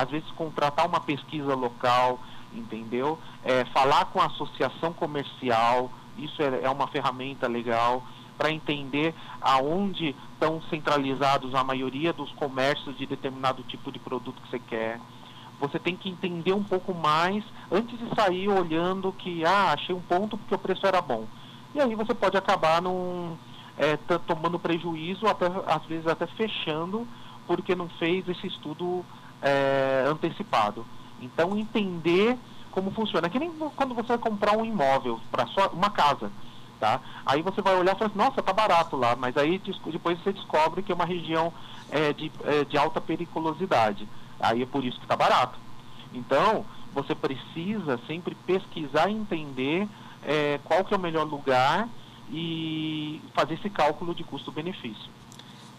às 0.00 0.10
vezes 0.10 0.30
contratar 0.30 0.86
uma 0.86 1.00
pesquisa 1.00 1.54
local, 1.54 2.18
entendeu? 2.54 3.18
É, 3.44 3.64
falar 3.66 4.06
com 4.06 4.20
a 4.20 4.26
associação 4.26 4.92
comercial, 4.92 5.90
isso 6.16 6.42
é, 6.42 6.64
é 6.64 6.70
uma 6.70 6.86
ferramenta 6.88 7.48
legal 7.48 8.02
para 8.36 8.50
entender 8.50 9.14
aonde 9.40 10.16
estão 10.32 10.60
centralizados 10.62 11.54
a 11.54 11.62
maioria 11.62 12.12
dos 12.12 12.30
comércios 12.32 12.96
de 12.96 13.06
determinado 13.06 13.62
tipo 13.64 13.92
de 13.92 13.98
produto 13.98 14.40
que 14.42 14.50
você 14.50 14.58
quer. 14.58 15.00
você 15.60 15.78
tem 15.78 15.96
que 15.96 16.08
entender 16.08 16.52
um 16.52 16.64
pouco 16.64 16.92
mais 16.92 17.44
antes 17.70 17.96
de 17.96 18.14
sair 18.16 18.48
olhando 18.48 19.12
que, 19.12 19.44
ah, 19.44 19.72
achei 19.72 19.94
um 19.94 20.00
ponto 20.00 20.36
porque 20.36 20.54
o 20.54 20.58
preço 20.58 20.84
era 20.86 21.00
bom. 21.00 21.26
E 21.74 21.80
aí 21.80 21.94
você 21.94 22.12
pode 22.12 22.36
acabar 22.36 22.82
num, 22.82 23.36
é, 23.78 23.96
tomando 24.26 24.58
prejuízo, 24.58 25.26
até, 25.26 25.46
às 25.66 25.84
vezes 25.86 26.06
até 26.06 26.26
fechando, 26.26 27.06
porque 27.46 27.74
não 27.74 27.88
fez 27.98 28.28
esse 28.28 28.46
estudo 28.46 29.04
é, 29.40 30.04
antecipado. 30.06 30.84
Então, 31.22 31.56
entender 31.56 32.38
como 32.72 32.90
funciona. 32.90 33.28
Que 33.28 33.38
nem 33.38 33.50
quando 33.76 33.94
você 33.94 34.08
vai 34.08 34.18
comprar 34.18 34.56
um 34.56 34.64
imóvel 34.64 35.20
para 35.30 35.46
uma 35.72 35.90
casa. 35.90 36.30
Tá? 36.80 37.00
Aí 37.24 37.42
você 37.42 37.62
vai 37.62 37.76
olhar 37.76 37.94
e 37.94 37.98
fala 37.98 38.10
assim, 38.10 38.18
nossa, 38.18 38.42
tá 38.42 38.52
barato 38.52 38.96
lá, 38.96 39.14
mas 39.14 39.36
aí 39.36 39.62
depois 39.86 40.20
você 40.20 40.32
descobre 40.32 40.82
que 40.82 40.90
é 40.90 40.94
uma 40.94 41.04
região 41.04 41.52
é, 41.88 42.12
de, 42.12 42.32
é, 42.42 42.64
de 42.64 42.76
alta 42.76 43.00
periculosidade. 43.00 44.08
Aí 44.40 44.62
é 44.62 44.66
por 44.66 44.84
isso 44.84 44.98
que 44.98 45.04
está 45.04 45.14
barato. 45.14 45.56
Então, 46.12 46.66
você 46.92 47.14
precisa 47.14 48.00
sempre 48.08 48.34
pesquisar 48.34 49.08
e 49.08 49.14
entender 49.14 49.88
é, 50.24 50.58
qual 50.64 50.84
que 50.84 50.92
é 50.92 50.96
o 50.96 51.00
melhor 51.00 51.24
lugar 51.24 51.88
e 52.28 53.20
fazer 53.32 53.54
esse 53.54 53.70
cálculo 53.70 54.12
de 54.12 54.24
custo-benefício. 54.24 55.10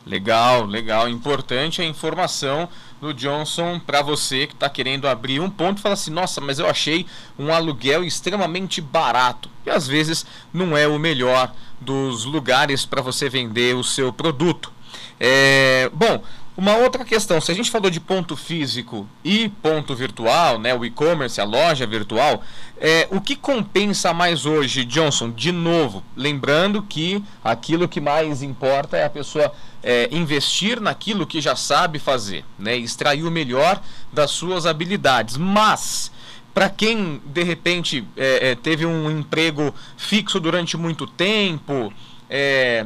Legal, 0.05 0.65
legal. 0.65 1.07
Importante 1.07 1.81
a 1.81 1.85
informação 1.85 2.67
do 2.99 3.13
Johnson 3.13 3.79
para 3.79 4.01
você 4.01 4.47
que 4.47 4.53
está 4.53 4.69
querendo 4.69 5.07
abrir 5.07 5.39
um 5.39 5.49
ponto 5.49 5.77
e 5.77 5.81
falar 5.81 5.93
assim: 5.93 6.11
nossa, 6.11 6.41
mas 6.41 6.59
eu 6.59 6.67
achei 6.67 7.05
um 7.39 7.53
aluguel 7.53 8.03
extremamente 8.03 8.81
barato. 8.81 9.49
E 9.65 9.69
às 9.69 9.87
vezes 9.87 10.25
não 10.53 10.75
é 10.75 10.87
o 10.87 10.99
melhor 10.99 11.53
dos 11.79 12.25
lugares 12.25 12.85
para 12.85 13.01
você 13.01 13.29
vender 13.29 13.75
o 13.75 13.83
seu 13.83 14.11
produto. 14.11 14.71
É, 15.19 15.89
bom, 15.93 16.21
uma 16.55 16.75
outra 16.75 17.03
questão, 17.03 17.41
se 17.41 17.51
a 17.51 17.55
gente 17.55 17.71
falou 17.71 17.89
de 17.89 17.99
ponto 17.99 18.35
físico 18.35 19.07
e 19.23 19.49
ponto 19.49 19.95
virtual, 19.95 20.59
né, 20.59 20.73
o 20.73 20.85
e-commerce, 20.85 21.41
a 21.41 21.43
loja 21.43 21.87
virtual, 21.87 22.43
é, 22.79 23.07
o 23.09 23.19
que 23.19 23.35
compensa 23.35 24.13
mais 24.13 24.45
hoje, 24.45 24.85
Johnson? 24.85 25.31
De 25.31 25.51
novo, 25.51 26.03
lembrando 26.15 26.83
que 26.83 27.23
aquilo 27.43 27.87
que 27.87 27.99
mais 27.99 28.43
importa 28.43 28.97
é 28.97 29.03
a 29.03 29.09
pessoa 29.09 29.51
é, 29.81 30.07
investir 30.11 30.79
naquilo 30.79 31.25
que 31.25 31.41
já 31.41 31.55
sabe 31.55 31.97
fazer, 31.97 32.45
né, 32.59 32.77
extrair 32.77 33.23
o 33.23 33.31
melhor 33.31 33.81
das 34.11 34.29
suas 34.29 34.67
habilidades. 34.67 35.37
Mas 35.37 36.11
para 36.53 36.69
quem 36.69 37.19
de 37.25 37.41
repente 37.41 38.07
é, 38.15 38.51
é, 38.51 38.55
teve 38.55 38.85
um 38.85 39.09
emprego 39.09 39.73
fixo 39.97 40.39
durante 40.39 40.77
muito 40.77 41.07
tempo, 41.07 41.91
é, 42.29 42.85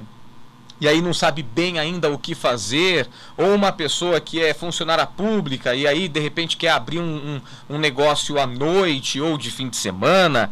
e 0.80 0.88
aí 0.88 1.02
não 1.02 1.14
sabe 1.14 1.42
bem 1.42 1.80
ainda 1.80 2.12
o 2.12 2.20
que 2.20 2.36
fazer, 2.36 3.10
ou 3.36 3.56
uma 3.56 3.72
pessoa 3.72 4.22
que 4.22 4.42
é 4.42 4.54
funcionária 4.54 5.06
pública 5.06 5.74
e 5.74 5.88
aí 5.88 6.08
de 6.08 6.20
repente 6.20 6.56
quer 6.56 6.70
abrir 6.70 7.00
um, 7.00 7.42
um, 7.70 7.76
um 7.76 7.78
negócio 7.78 8.40
à 8.40 8.46
noite 8.46 9.20
ou 9.20 9.38
de 9.38 9.50
fim 9.50 9.70
de 9.70 9.78
semana, 9.78 10.52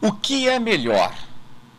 o 0.00 0.12
que 0.12 0.48
é 0.48 0.58
melhor? 0.58 1.14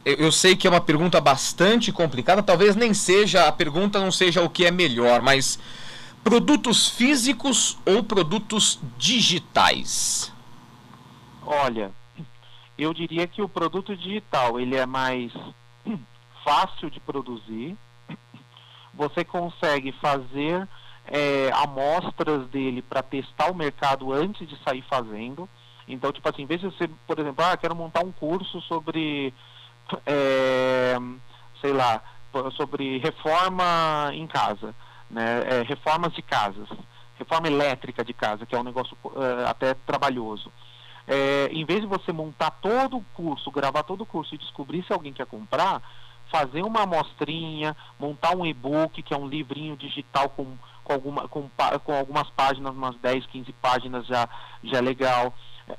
Eu, 0.03 0.31
sei 0.31 0.55
que 0.55 0.67
é 0.67 0.69
uma 0.69 0.81
pergunta 0.81 1.19
bastante 1.19 1.91
complicada, 1.91 2.43
talvez 2.43 2.75
nem 2.75 2.93
seja, 2.93 3.47
a 3.47 3.51
pergunta 3.51 3.99
não 3.99 4.11
seja 4.11 4.43
o 4.43 4.49
que 4.49 4.63
é 4.63 4.69
melhor, 4.69 5.19
mas 5.23 5.57
produtos 6.23 6.87
físicos 6.87 7.75
ou 7.83 8.03
produtos 8.03 8.79
digitais? 8.99 10.31
Olha, 11.43 11.91
eu 12.77 12.93
diria 12.93 13.25
que 13.25 13.41
o 13.41 13.49
produto 13.49 13.95
digital 13.97 14.59
ele 14.59 14.75
é 14.75 14.85
mais 14.85 15.31
fácil 16.45 16.91
de 16.91 16.99
produzir, 16.99 17.75
você 18.93 19.25
consegue 19.25 19.91
fazer 19.93 20.67
é, 21.07 21.51
amostras 21.53 22.47
dele 22.47 22.81
para 22.81 23.03
testar 23.03 23.51
o 23.51 23.55
mercado 23.55 24.13
antes 24.13 24.47
de 24.47 24.55
sair 24.63 24.83
fazendo. 24.83 25.49
Então, 25.87 26.11
tipo 26.11 26.27
assim, 26.29 26.43
em 26.43 26.45
vez 26.45 26.61
de 26.61 26.67
você, 26.67 26.87
por 27.05 27.19
exemplo, 27.19 27.43
ah, 27.43 27.57
quero 27.57 27.75
montar 27.75 28.03
um 28.05 28.11
curso 28.11 28.61
sobre, 28.61 29.33
é, 30.05 30.95
sei 31.61 31.73
lá, 31.73 32.01
sobre 32.55 32.97
reforma 32.99 34.11
em 34.13 34.27
casa, 34.27 34.73
né, 35.09 35.43
é, 35.49 35.61
reformas 35.61 36.13
de 36.13 36.21
casas, 36.21 36.67
reforma 37.17 37.47
elétrica 37.47 38.03
de 38.03 38.13
casa, 38.13 38.45
que 38.45 38.55
é 38.55 38.59
um 38.59 38.63
negócio 38.63 38.97
é, 39.15 39.49
até 39.49 39.73
trabalhoso. 39.73 40.51
É, 41.07 41.49
em 41.51 41.63
vez 41.63 41.81
de 41.81 41.87
você 41.87 42.11
montar 42.11 42.49
todo 42.49 42.97
o 42.97 43.05
curso, 43.13 43.51
gravar 43.51 43.83
todo 43.83 44.01
o 44.01 44.05
curso 44.07 44.33
e 44.33 44.39
descobrir 44.39 44.83
se 44.83 44.91
alguém 44.91 45.13
quer 45.13 45.27
comprar, 45.27 45.81
fazer 46.31 46.63
uma 46.63 46.83
amostrinha, 46.83 47.75
montar 47.99 48.35
um 48.35 48.45
e-book, 48.45 49.01
que 49.01 49.13
é 49.13 49.17
um 49.17 49.27
livrinho 49.27 49.75
digital 49.77 50.29
com, 50.29 50.57
com, 50.83 50.93
alguma, 50.93 51.27
com, 51.27 51.49
com 51.83 51.93
algumas 51.93 52.29
páginas, 52.31 52.73
umas 52.73 52.95
10, 52.97 53.25
15 53.27 53.53
páginas 53.53 54.05
já, 54.05 54.27
já 54.63 54.77
é 54.77 54.81
legal. 54.81 55.33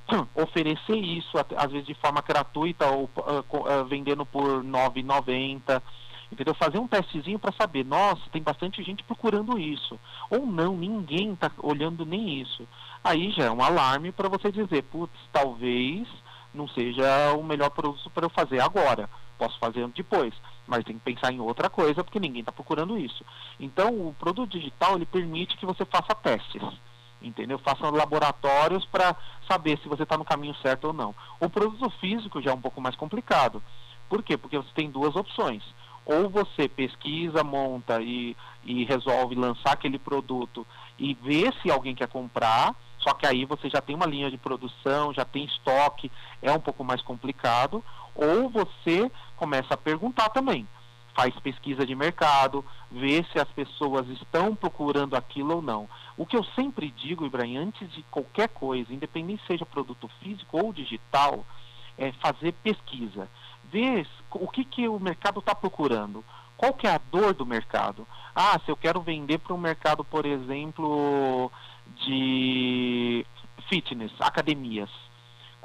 Oferecer 0.35 0.97
isso, 0.97 1.37
às 1.57 1.71
vezes 1.71 1.87
de 1.87 1.95
forma 1.95 2.21
gratuita 2.21 2.87
ou 2.87 3.05
uh, 3.17 3.81
uh, 3.81 3.85
vendendo 3.85 4.25
por 4.27 4.63
R$ 4.63 4.69
9,90 4.69 5.83
entendeu? 6.31 6.55
Fazer 6.55 6.79
um 6.81 6.89
testezinho 6.89 7.39
para 7.39 7.53
saber, 7.53 7.85
nossa, 7.85 8.23
tem 8.33 8.43
bastante 8.43 8.83
gente 8.83 9.05
procurando 9.05 9.57
isso, 9.61 9.97
ou 10.29 10.45
não, 10.45 10.77
ninguém 10.77 11.33
está 11.33 11.53
olhando 11.63 12.05
nem 12.05 12.41
isso. 12.41 12.67
Aí 13.05 13.31
já 13.31 13.45
é 13.45 13.51
um 13.51 13.63
alarme 13.63 14.11
para 14.11 14.29
você 14.29 14.51
dizer, 14.51 14.83
putz, 14.83 15.17
talvez 15.33 16.09
não 16.53 16.67
seja 16.67 17.33
o 17.35 17.45
melhor 17.45 17.71
produto 17.71 18.11
para 18.11 18.27
eu 18.27 18.31
fazer 18.31 18.61
agora 18.61 19.09
posso 19.37 19.59
fazer 19.59 19.87
depois, 19.89 20.35
mas 20.67 20.85
tem 20.85 20.99
que 20.99 21.05
pensar 21.05 21.33
em 21.33 21.41
outra 21.41 21.71
coisa 21.71 22.03
porque 22.03 22.21
ninguém 22.21 22.41
está 22.41 22.53
procurando 22.53 22.99
isso. 22.99 23.25
Então, 23.59 23.89
o 24.09 24.15
produto 24.19 24.51
digital 24.51 24.97
ele 24.97 25.07
permite 25.07 25.57
que 25.57 25.67
você 25.67 25.85
faça 25.85 26.15
testes, 26.15 26.63
entendeu? 27.23 27.59
Faça 27.59 27.91
laboratórios 27.91 28.85
para 28.87 29.17
saber 29.49 29.79
se 29.79 29.89
você 29.89 30.03
está 30.03 30.17
no 30.17 30.25
caminho 30.25 30.55
certo 30.57 30.89
ou 30.89 30.93
não. 30.93 31.15
O 31.41 31.49
produto 31.49 31.91
físico 31.99 32.43
já 32.43 32.51
é 32.51 32.55
um 32.55 32.61
pouco 32.61 32.81
mais 32.81 32.97
complicado. 32.97 33.63
Por 34.09 34.23
quê? 34.23 34.37
Porque 34.37 34.57
você 34.57 34.71
tem 34.75 34.91
duas 34.91 35.17
opções. 35.17 35.63
Ou 36.05 36.31
você 36.31 36.69
pesquisa, 36.69 37.43
monta 37.43 38.01
e, 38.01 38.37
e 38.65 38.85
resolve 38.85 39.35
lançar 39.35 39.73
aquele 39.73 39.99
produto 39.99 40.65
e 40.97 41.15
ver 41.15 41.53
se 41.61 41.71
alguém 41.71 41.97
quer 41.97 42.07
comprar, 42.07 42.77
só 42.99 43.13
que 43.13 43.27
aí 43.27 43.45
você 43.45 43.69
já 43.69 43.81
tem 43.81 43.95
uma 43.95 44.07
linha 44.07 44.31
de 44.31 44.37
produção, 44.37 45.13
já 45.13 45.25
tem 45.25 45.45
estoque, 45.45 46.11
é 46.43 46.51
um 46.51 46.61
pouco 46.61 46.83
mais 46.85 47.03
complicado. 47.03 47.85
Ou 48.17 48.49
você 48.49 49.11
começa 49.37 49.75
a 49.75 49.77
perguntar 49.77 50.31
também. 50.31 50.67
Faz 51.15 51.35
pesquisa 51.41 51.87
de 51.87 51.95
mercado, 51.95 52.65
vê 52.91 53.25
se 53.33 53.39
as 53.39 53.49
pessoas 53.49 54.07
estão 54.09 54.55
procurando 54.55 55.17
aquilo 55.17 55.57
ou 55.57 55.63
não. 55.63 55.89
O 56.17 56.27
que 56.27 56.37
eu 56.37 56.45
sempre 56.45 56.91
digo, 56.91 57.25
Ibrahim, 57.25 57.57
antes 57.57 57.91
de 57.93 58.03
qualquer 58.05 58.49
coisa, 58.49 58.93
independente 58.93 59.43
seja 59.47 59.65
produto 59.65 60.09
físico 60.21 60.59
ou 60.59 60.73
digital, 60.73 61.47
é 61.97 62.13
fazer 62.13 62.53
pesquisa. 62.63 63.29
Ver 63.71 64.07
o 64.31 64.49
que, 64.49 64.65
que 64.65 64.89
o 64.89 65.01
mercado 65.01 65.41
está 65.41 65.55
procurando. 65.55 66.25
Qual 66.57 66.75
que 66.75 66.87
é 66.87 66.95
a 66.95 67.01
dor 67.11 67.35
do 67.35 67.47
mercado? 67.47 68.07
Ah, 68.35 68.59
se 68.65 68.71
eu 68.71 68.77
quero 68.77 69.01
vender 69.01 69.39
para 69.39 69.55
um 69.55 69.59
mercado, 69.59 70.05
por 70.05 70.25
exemplo, 70.25 71.51
de 72.05 73.27
fitness, 73.69 74.13
academias 74.21 74.91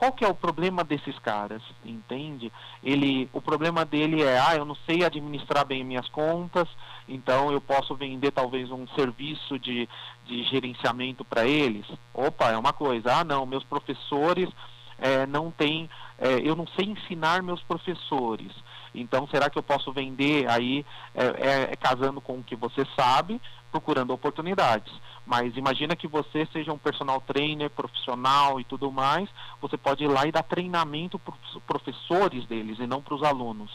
qual 0.01 0.11
que 0.11 0.25
é 0.25 0.27
o 0.27 0.33
problema 0.33 0.83
desses 0.83 1.19
caras, 1.19 1.61
entende? 1.85 2.51
Ele, 2.83 3.29
o 3.31 3.39
problema 3.39 3.85
dele 3.85 4.23
é, 4.23 4.39
ah, 4.39 4.55
eu 4.55 4.65
não 4.65 4.73
sei 4.73 5.05
administrar 5.05 5.63
bem 5.63 5.83
minhas 5.83 6.09
contas, 6.09 6.67
então 7.07 7.51
eu 7.51 7.61
posso 7.61 7.93
vender 7.93 8.31
talvez 8.31 8.71
um 8.71 8.87
serviço 8.95 9.59
de, 9.59 9.87
de 10.25 10.41
gerenciamento 10.45 11.23
para 11.23 11.45
eles. 11.45 11.85
Opa, 12.15 12.49
é 12.49 12.57
uma 12.57 12.73
coisa. 12.73 13.13
Ah, 13.13 13.23
não, 13.23 13.45
meus 13.45 13.63
professores 13.63 14.49
é, 14.97 15.27
não 15.27 15.51
têm, 15.51 15.87
é, 16.17 16.39
eu 16.43 16.55
não 16.55 16.65
sei 16.65 16.85
ensinar 16.85 17.43
meus 17.43 17.61
professores. 17.61 18.51
Então, 18.93 19.27
será 19.27 19.49
que 19.49 19.57
eu 19.57 19.63
posso 19.63 19.91
vender 19.91 20.49
aí, 20.49 20.85
é, 21.15 21.71
é 21.71 21.75
casando 21.75 22.19
com 22.19 22.39
o 22.39 22.43
que 22.43 22.55
você 22.55 22.85
sabe, 22.95 23.41
procurando 23.71 24.13
oportunidades? 24.13 24.91
Mas 25.25 25.55
imagina 25.55 25.95
que 25.95 26.07
você 26.07 26.45
seja 26.51 26.73
um 26.73 26.77
personal 26.77 27.21
trainer 27.21 27.69
profissional 27.69 28.59
e 28.59 28.63
tudo 28.63 28.91
mais, 28.91 29.29
você 29.61 29.77
pode 29.77 30.03
ir 30.03 30.07
lá 30.07 30.25
e 30.25 30.31
dar 30.31 30.43
treinamento 30.43 31.17
para 31.17 31.33
os 31.33 31.61
professores 31.63 32.45
deles 32.47 32.79
e 32.79 32.87
não 32.87 33.01
para 33.01 33.15
os 33.15 33.23
alunos. 33.23 33.71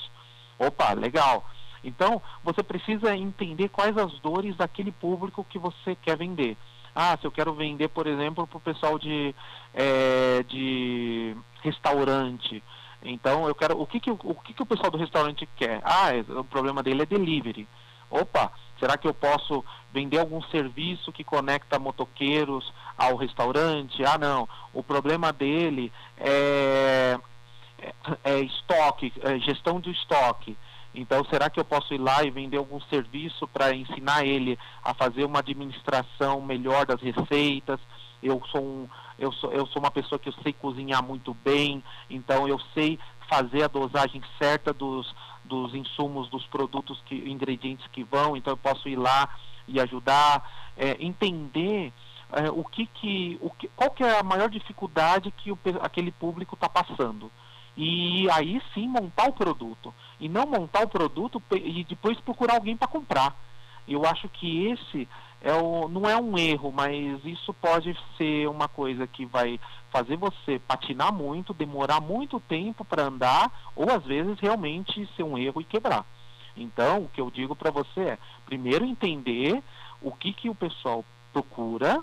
Opa, 0.59 0.93
legal. 0.93 1.49
Então, 1.83 2.21
você 2.43 2.63
precisa 2.63 3.17
entender 3.17 3.69
quais 3.69 3.97
as 3.97 4.19
dores 4.21 4.57
daquele 4.57 4.91
público 4.91 5.47
que 5.49 5.59
você 5.59 5.95
quer 5.95 6.17
vender. 6.17 6.57
Ah, 6.95 7.17
se 7.21 7.27
eu 7.27 7.31
quero 7.31 7.55
vender, 7.55 7.89
por 7.89 8.07
exemplo, 8.07 8.47
para 8.47 8.57
o 8.57 8.61
pessoal 8.61 8.99
de, 8.99 9.35
é, 9.75 10.43
de 10.49 11.37
restaurante. 11.63 12.63
Então, 13.07 13.47
eu 13.47 13.55
quero. 13.55 13.81
O 13.81 13.87
que, 13.87 14.01
que, 14.01 14.11
o 14.11 14.35
que, 14.35 14.53
que 14.53 14.63
o 14.63 14.67
pessoal 14.67 14.91
do 14.91 14.99
restaurante 14.99 15.49
quer? 15.57 15.81
Ah, 15.85 16.15
é, 16.15 16.21
o 16.21 16.45
problema 16.45 16.83
dele 16.83 17.03
é 17.03 17.07
delivery. 17.07 17.69
Opa, 18.11 18.53
será 18.79 18.97
que 18.97 19.07
eu 19.07 19.15
posso 19.15 19.65
vender 19.93 20.19
algum 20.19 20.43
serviço 20.43 21.13
que 21.13 21.25
conecta 21.25 21.79
motoqueiros 21.79 22.73
ao 22.99 23.17
restaurante? 23.17 24.05
Ah, 24.05 24.19
não. 24.19 24.49
O 24.73 24.83
problema 24.83 25.33
dele 25.33 25.93
é, 26.19 27.19
é, 27.79 27.95
é 28.25 28.41
estoque, 28.41 29.13
é 29.23 29.39
gestão 29.39 29.81
do 29.81 29.91
estoque. 29.91 30.57
Então, 30.95 31.25
será 31.27 31.51
que 31.51 31.61
eu 31.61 31.65
posso 31.65 31.93
ir 31.93 31.99
lá 31.99 32.25
e 32.25 32.31
vender 32.31 32.57
algum 32.57 32.81
serviço 32.83 33.47
para 33.47 33.75
ensinar 33.75 34.25
ele 34.25 34.59
a 34.83 34.95
fazer 34.95 35.25
uma 35.25 35.41
administração 35.41 36.41
melhor 36.41 36.87
das 36.87 37.01
receitas? 37.01 37.79
eu 38.23 38.43
sou 38.51 38.63
um, 38.63 38.89
eu 39.19 39.33
sou, 39.33 39.53
eu 39.53 39.67
sou 39.67 39.81
uma 39.81 39.91
pessoa 39.91 40.19
que 40.19 40.29
eu 40.29 40.35
sei 40.43 40.53
cozinhar 40.53 41.03
muito 41.03 41.35
bem, 41.35 41.83
então 42.11 42.47
eu 42.47 42.61
sei 42.75 42.99
fazer 43.29 43.65
a 43.65 43.69
dosagem 43.69 44.23
certa 44.39 44.73
dos, 44.73 45.15
dos 45.45 45.75
insumos, 45.75 46.29
dos 46.29 46.47
produtos, 46.47 47.01
que, 47.07 47.15
ingredientes 47.15 47.87
que 47.89 48.05
vão, 48.05 48.37
então 48.37 48.53
eu 48.53 48.57
posso 48.57 48.89
ir 48.89 48.97
lá 48.97 49.29
e 49.67 49.81
ajudar, 49.81 50.49
é, 50.77 50.97
entender 51.01 51.93
é, 52.33 52.51
o 52.51 52.65
que 52.65 52.87
que, 52.87 53.39
o 53.41 53.51
que, 53.51 53.69
qual 53.69 53.91
que 53.91 54.05
é 54.05 54.19
a 54.19 54.23
maior 54.23 54.49
dificuldade 54.49 55.31
que 55.31 55.51
o, 55.51 55.59
aquele 55.81 56.13
público 56.13 56.55
está 56.55 56.69
passando. 56.69 57.31
E 57.77 58.29
aí 58.31 58.61
sim 58.73 58.89
montar 58.89 59.29
o 59.29 59.33
produto. 59.33 59.95
E 60.19 60.29
não 60.29 60.47
montar 60.47 60.85
o 60.85 60.89
produto 60.89 61.43
e 61.53 61.85
depois 61.85 62.19
procurar 62.21 62.55
alguém 62.55 62.77
para 62.77 62.89
comprar. 62.89 63.37
Eu 63.87 64.05
acho 64.05 64.29
que 64.31 64.67
esse 64.67 65.07
é 65.47 65.55
o, 65.55 65.89
não 65.89 66.11
é 66.11 66.17
um 66.17 66.37
erro, 66.37 66.73
mas 66.73 67.25
isso 67.25 67.55
pode 67.55 67.97
ser 68.19 68.49
uma 68.49 68.67
coisa 68.67 69.07
que 69.07 69.25
vai 69.25 69.61
fazer 69.93 70.17
você 70.17 70.59
patinar 70.59 71.13
muito, 71.13 71.55
demorar 71.55 72.01
muito 72.01 72.41
tempo 72.41 72.85
para 72.85 73.05
andar, 73.05 73.53
ou 73.77 73.89
às 73.89 74.05
vezes 74.05 74.41
realmente 74.41 75.09
ser 75.15 75.23
um 75.23 75.39
erro 75.39 75.61
e 75.61 75.65
quebrar. 75.65 76.05
Então, 76.57 77.03
o 77.03 77.09
que 77.09 77.21
eu 77.21 77.31
digo 77.31 77.55
para 77.55 77.71
você 77.71 78.01
é, 78.01 78.19
primeiro 78.45 78.85
entender 78.85 79.63
o 80.03 80.11
que, 80.11 80.33
que 80.33 80.51
o 80.51 80.55
pessoal 80.55 81.05
procura, 81.33 82.03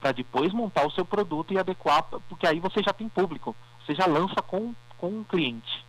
para 0.00 0.12
depois 0.12 0.52
montar 0.52 0.86
o 0.86 0.92
seu 0.92 1.04
produto 1.04 1.52
e 1.52 1.58
adequar, 1.58 2.04
porque 2.28 2.46
aí 2.46 2.60
você 2.60 2.80
já 2.84 2.92
tem 2.92 3.08
público, 3.08 3.56
você 3.84 3.96
já 3.96 4.06
lança 4.06 4.40
com, 4.42 4.72
com 4.96 5.08
um 5.08 5.24
cliente. 5.24 5.84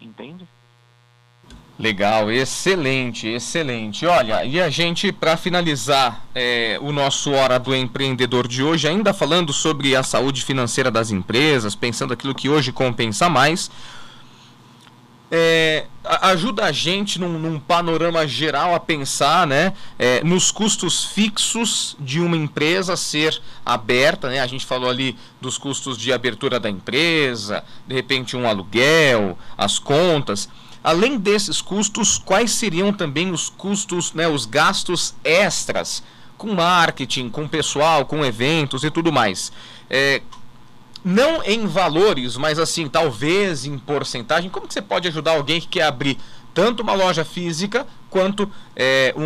Entende? 0.00 0.48
Legal, 1.82 2.30
excelente, 2.30 3.26
excelente. 3.26 4.06
Olha, 4.06 4.44
e 4.44 4.60
a 4.60 4.70
gente, 4.70 5.10
para 5.10 5.36
finalizar 5.36 6.24
é, 6.32 6.78
o 6.80 6.92
nosso 6.92 7.32
Hora 7.32 7.58
do 7.58 7.74
Empreendedor 7.74 8.46
de 8.46 8.62
hoje, 8.62 8.86
ainda 8.86 9.12
falando 9.12 9.52
sobre 9.52 9.96
a 9.96 10.04
saúde 10.04 10.44
financeira 10.44 10.92
das 10.92 11.10
empresas, 11.10 11.74
pensando 11.74 12.12
aquilo 12.12 12.36
que 12.36 12.48
hoje 12.48 12.70
compensa 12.70 13.28
mais, 13.28 13.68
é, 15.28 15.86
ajuda 16.04 16.66
a 16.66 16.70
gente 16.70 17.18
num, 17.18 17.36
num, 17.36 17.58
panorama 17.58 18.28
geral 18.28 18.76
a 18.76 18.78
pensar 18.78 19.44
né, 19.44 19.72
é, 19.98 20.22
nos 20.22 20.52
custos 20.52 21.04
fixos 21.06 21.96
de 21.98 22.20
uma 22.20 22.36
empresa 22.36 22.96
ser 22.96 23.42
aberta. 23.66 24.28
Né? 24.28 24.38
A 24.38 24.46
gente 24.46 24.64
falou 24.64 24.88
ali 24.88 25.16
dos 25.40 25.58
custos 25.58 25.98
de 25.98 26.12
abertura 26.12 26.60
da 26.60 26.70
empresa, 26.70 27.64
de 27.88 27.94
repente 27.96 28.36
um 28.36 28.46
aluguel, 28.46 29.36
as 29.58 29.80
contas. 29.80 30.48
Além 30.82 31.16
desses 31.16 31.60
custos, 31.60 32.18
quais 32.18 32.50
seriam 32.52 32.92
também 32.92 33.30
os 33.30 33.48
custos, 33.48 34.12
né, 34.12 34.26
os 34.26 34.44
gastos 34.44 35.14
extras 35.22 36.02
com 36.36 36.54
marketing, 36.54 37.30
com 37.30 37.46
pessoal, 37.46 38.04
com 38.04 38.24
eventos 38.24 38.82
e 38.82 38.90
tudo 38.90 39.12
mais? 39.12 39.52
É, 39.88 40.22
não 41.04 41.42
em 41.44 41.66
valores, 41.66 42.36
mas 42.36 42.58
assim, 42.58 42.88
talvez 42.88 43.64
em 43.64 43.78
porcentagem. 43.78 44.50
Como 44.50 44.66
que 44.66 44.74
você 44.74 44.82
pode 44.82 45.06
ajudar 45.08 45.32
alguém 45.32 45.60
que 45.60 45.68
quer 45.68 45.82
abrir 45.82 46.18
tanto 46.52 46.82
uma 46.82 46.94
loja 46.94 47.24
física 47.24 47.86
quanto 48.10 48.50
é, 48.74 49.14
um, 49.16 49.22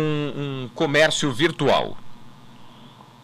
um 0.65 0.69
comércio 0.75 1.31
virtual? 1.31 1.97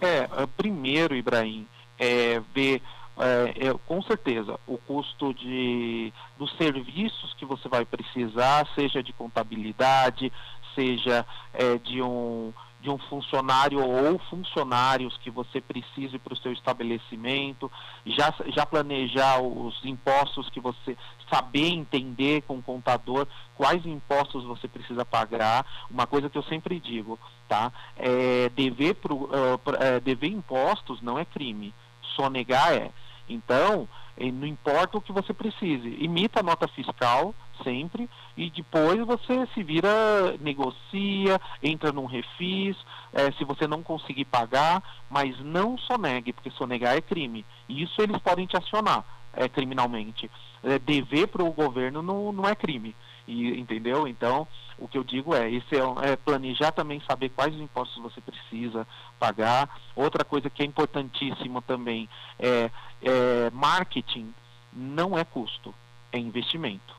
É, 0.02 0.28
primeiro, 0.58 1.16
Ibrahim, 1.16 1.66
é 1.98 2.42
ver 2.54 2.82
é, 3.17 3.67
é, 3.67 3.74
com 3.86 4.01
certeza, 4.01 4.60
o 4.65 4.77
custo 4.77 5.34
de, 5.34 6.12
dos 6.38 6.51
serviços 6.58 7.34
que 7.36 7.46
você 7.46 7.70
vai 7.70 7.86
precisar, 7.86 8.67
seja 8.74 9.03
de 9.03 9.13
contabilidade, 9.13 10.32
seja 10.74 11.25
é, 11.53 11.77
de, 11.77 12.01
um, 12.01 12.51
de 12.82 12.89
um 12.89 12.98
funcionário 12.98 13.79
ou 13.79 14.17
funcionários 14.29 15.15
que 15.17 15.29
você 15.29 15.62
precise 15.62 16.17
para 16.17 16.34
o 16.34 16.38
seu 16.38 16.51
estabelecimento, 16.51 17.72
já, 18.05 18.34
já 18.48 18.65
planejar 18.65 19.39
os 19.41 19.79
impostos 19.86 20.50
que 20.50 20.60
você 20.60 20.98
saber 21.32 21.67
entender 21.67 22.41
com 22.43 22.58
o 22.58 22.63
contador 22.63 23.27
quais 23.56 23.86
impostos 23.86 24.43
você 24.43 24.67
precisa 24.67 25.06
pagar. 25.06 25.65
Uma 25.89 26.08
coisa 26.08 26.30
que 26.30 26.38
eu 26.38 26.43
sempre 26.43 26.80
digo, 26.80 27.19
tá? 27.47 27.71
É, 27.95 28.49
dever, 28.49 28.95
pro, 28.95 29.15
uh, 29.15 29.60
é, 29.80 29.99
dever 29.99 30.32
impostos 30.32 31.02
não 31.02 31.17
é 31.17 31.26
crime, 31.26 31.73
sonegar 32.15 32.73
é. 32.73 32.91
Então, 33.28 33.88
eh, 34.18 34.32
não 34.32 34.46
importa 34.46 34.98
o 34.98 35.02
que 35.02 35.12
você 35.12 35.34
precise, 35.34 35.98
imita 36.00 36.40
a 36.40 36.44
nota 36.44 36.68
fiscal 36.68 37.34
sempre 37.64 38.10
e 38.36 38.50
depois 38.50 39.00
você 39.06 39.48
se 39.54 39.64
vira, 39.64 40.36
negocia, 40.40 41.40
entra 41.62 41.92
num 41.92 42.06
refis, 42.06 42.76
é, 43.14 43.32
se 43.34 43.44
você 43.44 43.68
não 43.68 43.84
conseguir 43.84 44.26
pagar, 44.26 44.84
mas 45.10 45.40
não 45.40 45.78
sonegue, 45.78 46.34
porque 46.34 46.50
sonegar 46.52 46.96
é 46.96 47.02
crime. 47.02 47.46
Isso 47.70 48.02
eles 48.02 48.18
podem 48.20 48.46
te 48.46 48.58
acionar 48.58 49.06
é, 49.34 49.48
criminalmente. 49.48 50.30
É, 50.64 50.80
dever 50.80 51.28
para 51.28 51.44
o 51.44 51.52
governo 51.52 52.02
não, 52.02 52.32
não 52.32 52.48
é 52.48 52.56
crime. 52.56 52.96
E, 53.28 53.58
entendeu? 53.58 54.08
Então, 54.08 54.48
o 54.78 54.88
que 54.88 54.98
eu 54.98 55.04
digo 55.04 55.34
é, 55.34 55.50
esse 55.50 55.76
é, 55.76 56.12
é, 56.12 56.16
planejar 56.16 56.72
também 56.72 57.02
saber 57.08 57.30
quais 57.30 57.54
impostos 57.56 58.02
você 58.02 58.20
precisa 58.20 58.86
pagar. 59.20 59.70
Outra 59.96 60.26
coisa 60.26 60.50
que 60.50 60.62
é 60.62 60.66
importantíssima 60.66 61.62
também 61.62 62.10
é, 62.38 62.70
é 63.04 63.50
marketing 63.52 64.34
não 64.72 65.18
é 65.18 65.24
custo, 65.24 65.74
é 66.12 66.18
investimento. 66.18 66.94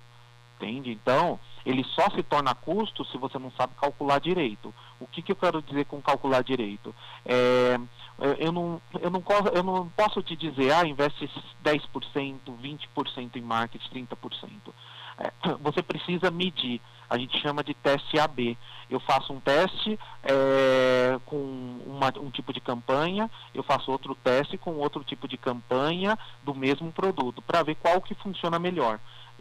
Entende? 0.56 0.92
Então, 0.92 1.38
ele 1.66 1.82
só 1.84 2.08
se 2.10 2.22
torna 2.22 2.54
custo 2.54 3.04
se 3.06 3.18
você 3.18 3.38
não 3.38 3.50
sabe 3.52 3.74
calcular 3.80 4.20
direito. 4.20 4.72
O 5.00 5.06
que, 5.06 5.20
que 5.20 5.32
eu 5.32 5.36
quero 5.36 5.60
dizer 5.60 5.84
com 5.86 6.00
calcular 6.00 6.42
direito? 6.42 6.94
É, 7.24 7.78
eu, 8.38 8.52
não, 8.52 8.80
eu, 9.00 9.10
não, 9.10 9.22
eu 9.52 9.62
não 9.62 9.88
posso 9.88 10.22
te 10.22 10.36
dizer, 10.36 10.72
ah, 10.72 10.86
investe 10.86 11.28
10%, 11.64 12.38
20% 12.46 13.36
em 13.36 13.40
marketing, 13.40 14.06
30%. 14.06 14.50
É, 15.18 15.32
você 15.60 15.82
precisa 15.82 16.30
medir. 16.30 16.80
A 17.08 17.18
gente 17.18 17.38
chama 17.40 17.62
de 17.62 17.74
teste 17.74 18.18
AB. 18.18 18.56
Eu 18.90 19.00
faço 19.00 19.32
um 19.32 19.40
teste 19.40 19.98
é, 20.22 21.18
com 21.24 21.36
uma, 21.86 22.12
um 22.18 22.30
tipo 22.30 22.52
de 22.52 22.60
campanha, 22.60 23.30
eu 23.54 23.62
faço 23.62 23.90
outro 23.90 24.14
teste 24.14 24.58
com 24.58 24.74
outro 24.74 25.02
tipo 25.02 25.26
de 25.26 25.36
campanha 25.36 26.18
do 26.42 26.54
mesmo 26.54 26.92
produto, 26.92 27.40
para 27.42 27.62
ver 27.62 27.76
qual 27.76 28.00
que 28.00 28.14
funciona 28.14 28.58
melhor. 28.58 29.00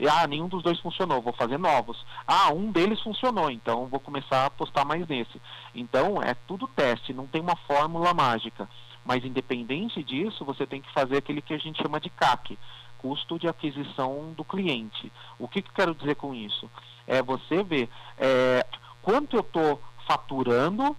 Ah, 0.10 0.26
nenhum 0.26 0.48
dos 0.48 0.64
dois 0.64 0.80
funcionou, 0.80 1.22
vou 1.22 1.34
fazer 1.34 1.60
novos. 1.60 2.04
Ah, 2.26 2.52
um 2.52 2.72
deles 2.72 3.02
funcionou, 3.02 3.52
então 3.52 3.86
vou 3.88 4.00
começar 4.00 4.38
a 4.38 4.46
apostar 4.48 4.86
mais 4.86 5.08
nesse. 5.08 5.40
Então 5.76 6.22
é 6.22 6.34
tudo 6.48 6.68
teste, 6.68 7.14
não 7.14 7.28
tem 7.28 7.42
uma 7.42 7.56
fórmula 7.56 8.14
mágica. 8.14 8.68
Mas 9.06 9.24
independente 9.24 10.02
disso, 10.04 10.46
você 10.46 10.66
tem 10.66 10.82
que 10.82 10.92
fazer 10.94 11.18
aquele 11.18 11.42
que 11.42 11.54
a 11.54 11.58
gente 11.58 11.82
chama 11.82 12.00
de 12.00 12.10
CAC, 12.10 12.58
custo 12.98 13.38
de 13.38 13.48
aquisição 13.48 14.34
do 14.36 14.44
cliente. 14.44 15.12
O 15.38 15.48
que, 15.48 15.62
que 15.62 15.70
eu 15.70 15.74
quero 15.76 15.96
dizer 15.96 16.16
com 16.16 16.34
isso? 16.34 16.70
É 17.08 17.22
você 17.22 17.64
ver 17.64 17.90
é, 18.18 18.66
quanto 19.02 19.36
eu 19.36 19.42
estou 19.42 19.82
faturando 20.08 20.96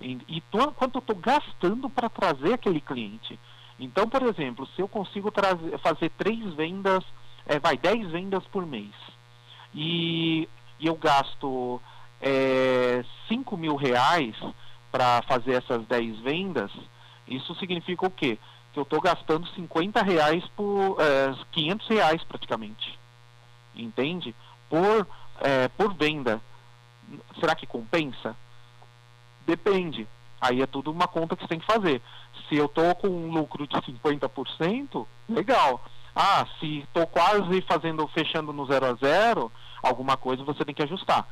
e, 0.00 0.18
e 0.28 0.40
tô, 0.42 0.72
quanto 0.72 0.96
eu 0.96 1.00
estou 1.00 1.16
gastando 1.16 1.88
para 1.90 2.08
trazer 2.08 2.54
aquele 2.54 2.80
cliente. 2.80 3.38
Então, 3.78 4.08
por 4.08 4.22
exemplo, 4.22 4.66
se 4.74 4.82
eu 4.82 4.88
consigo 4.88 5.30
trazer, 5.30 5.78
fazer 5.78 6.10
três 6.10 6.54
vendas, 6.54 7.04
é, 7.46 7.58
vai, 7.58 7.76
dez 7.76 8.10
vendas 8.10 8.44
por 8.46 8.66
mês, 8.66 8.94
e, 9.74 10.48
e 10.80 10.86
eu 10.86 10.96
gasto 10.96 11.80
é, 12.20 13.04
5 13.28 13.56
mil 13.56 13.76
reais 13.76 14.34
para 14.90 15.22
fazer 15.22 15.54
essas 15.54 15.84
10 15.86 16.18
vendas, 16.20 16.72
isso 17.26 17.54
significa 17.56 18.06
o 18.06 18.10
quê? 18.10 18.38
que 18.72 18.78
eu 18.78 18.82
estou 18.82 19.00
gastando 19.00 19.46
50 19.48 20.02
reais 20.02 20.44
por 20.56 20.96
é, 21.00 21.34
500 21.52 21.88
reais 21.88 22.24
praticamente, 22.24 22.98
entende? 23.74 24.34
Por, 24.68 25.06
é, 25.40 25.68
por 25.68 25.94
venda. 25.94 26.40
Será 27.40 27.54
que 27.54 27.66
compensa? 27.66 28.36
Depende. 29.46 30.06
Aí 30.40 30.62
é 30.62 30.66
tudo 30.66 30.90
uma 30.90 31.08
conta 31.08 31.34
que 31.34 31.42
você 31.42 31.48
tem 31.48 31.58
que 31.58 31.66
fazer. 31.66 32.00
Se 32.48 32.56
eu 32.56 32.66
estou 32.66 32.94
com 32.94 33.08
um 33.08 33.30
lucro 33.30 33.66
de 33.66 33.76
50%, 33.76 35.06
legal. 35.28 35.84
Ah, 36.14 36.46
se 36.58 36.80
estou 36.80 37.06
quase 37.06 37.60
fazendo, 37.62 38.06
fechando 38.08 38.52
no 38.52 38.66
zero 38.66 38.86
a 38.86 38.94
zero, 38.94 39.52
alguma 39.82 40.16
coisa 40.16 40.44
você 40.44 40.64
tem 40.64 40.74
que 40.74 40.82
ajustar. 40.82 41.26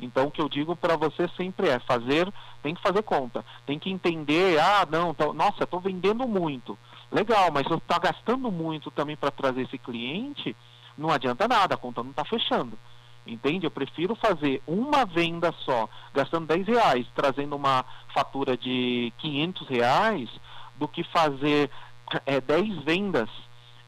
Então 0.00 0.26
o 0.26 0.30
que 0.30 0.40
eu 0.40 0.48
digo 0.48 0.74
para 0.74 0.96
você 0.96 1.28
sempre 1.36 1.68
é 1.68 1.78
fazer, 1.80 2.32
tem 2.62 2.74
que 2.74 2.82
fazer 2.82 3.02
conta, 3.02 3.44
tem 3.66 3.78
que 3.78 3.90
entender, 3.90 4.58
ah, 4.58 4.86
não, 4.90 5.12
tô, 5.12 5.32
nossa, 5.32 5.64
estou 5.64 5.80
vendendo 5.80 6.26
muito. 6.26 6.78
Legal, 7.12 7.50
mas 7.52 7.64
você 7.64 7.74
está 7.74 7.98
gastando 7.98 8.50
muito 8.50 8.90
também 8.90 9.16
para 9.16 9.30
trazer 9.30 9.62
esse 9.62 9.76
cliente, 9.76 10.56
não 10.96 11.10
adianta 11.10 11.46
nada, 11.46 11.74
a 11.74 11.78
conta 11.78 12.02
não 12.02 12.10
está 12.10 12.24
fechando. 12.24 12.78
Entende? 13.26 13.66
Eu 13.66 13.70
prefiro 13.70 14.14
fazer 14.14 14.62
uma 14.66 15.04
venda 15.04 15.54
só, 15.64 15.88
gastando 16.12 16.46
10 16.46 16.66
reais, 16.66 17.06
trazendo 17.14 17.54
uma 17.54 17.84
fatura 18.14 18.56
de 18.56 19.12
500 19.18 19.68
reais, 19.68 20.30
do 20.76 20.88
que 20.88 21.04
fazer 21.04 21.70
é, 22.24 22.40
10 22.40 22.82
vendas 22.82 23.28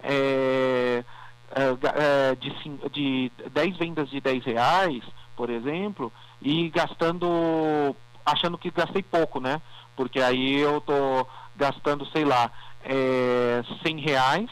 é, 0.02 1.02
é, 1.50 2.34
de, 2.36 2.50
de 2.90 3.32
10 3.50 3.76
vendas 3.78 4.10
de 4.10 4.20
10 4.20 4.44
reais 4.44 5.02
por 5.36 5.50
exemplo, 5.50 6.12
e 6.40 6.68
gastando, 6.68 7.96
achando 8.24 8.58
que 8.58 8.70
gastei 8.70 9.02
pouco, 9.02 9.40
né? 9.40 9.60
Porque 9.96 10.20
aí 10.20 10.60
eu 10.60 10.80
tô 10.80 11.26
gastando, 11.56 12.06
sei 12.06 12.24
lá, 12.24 12.50
é, 12.84 13.62
100 13.82 14.00
reais, 14.00 14.50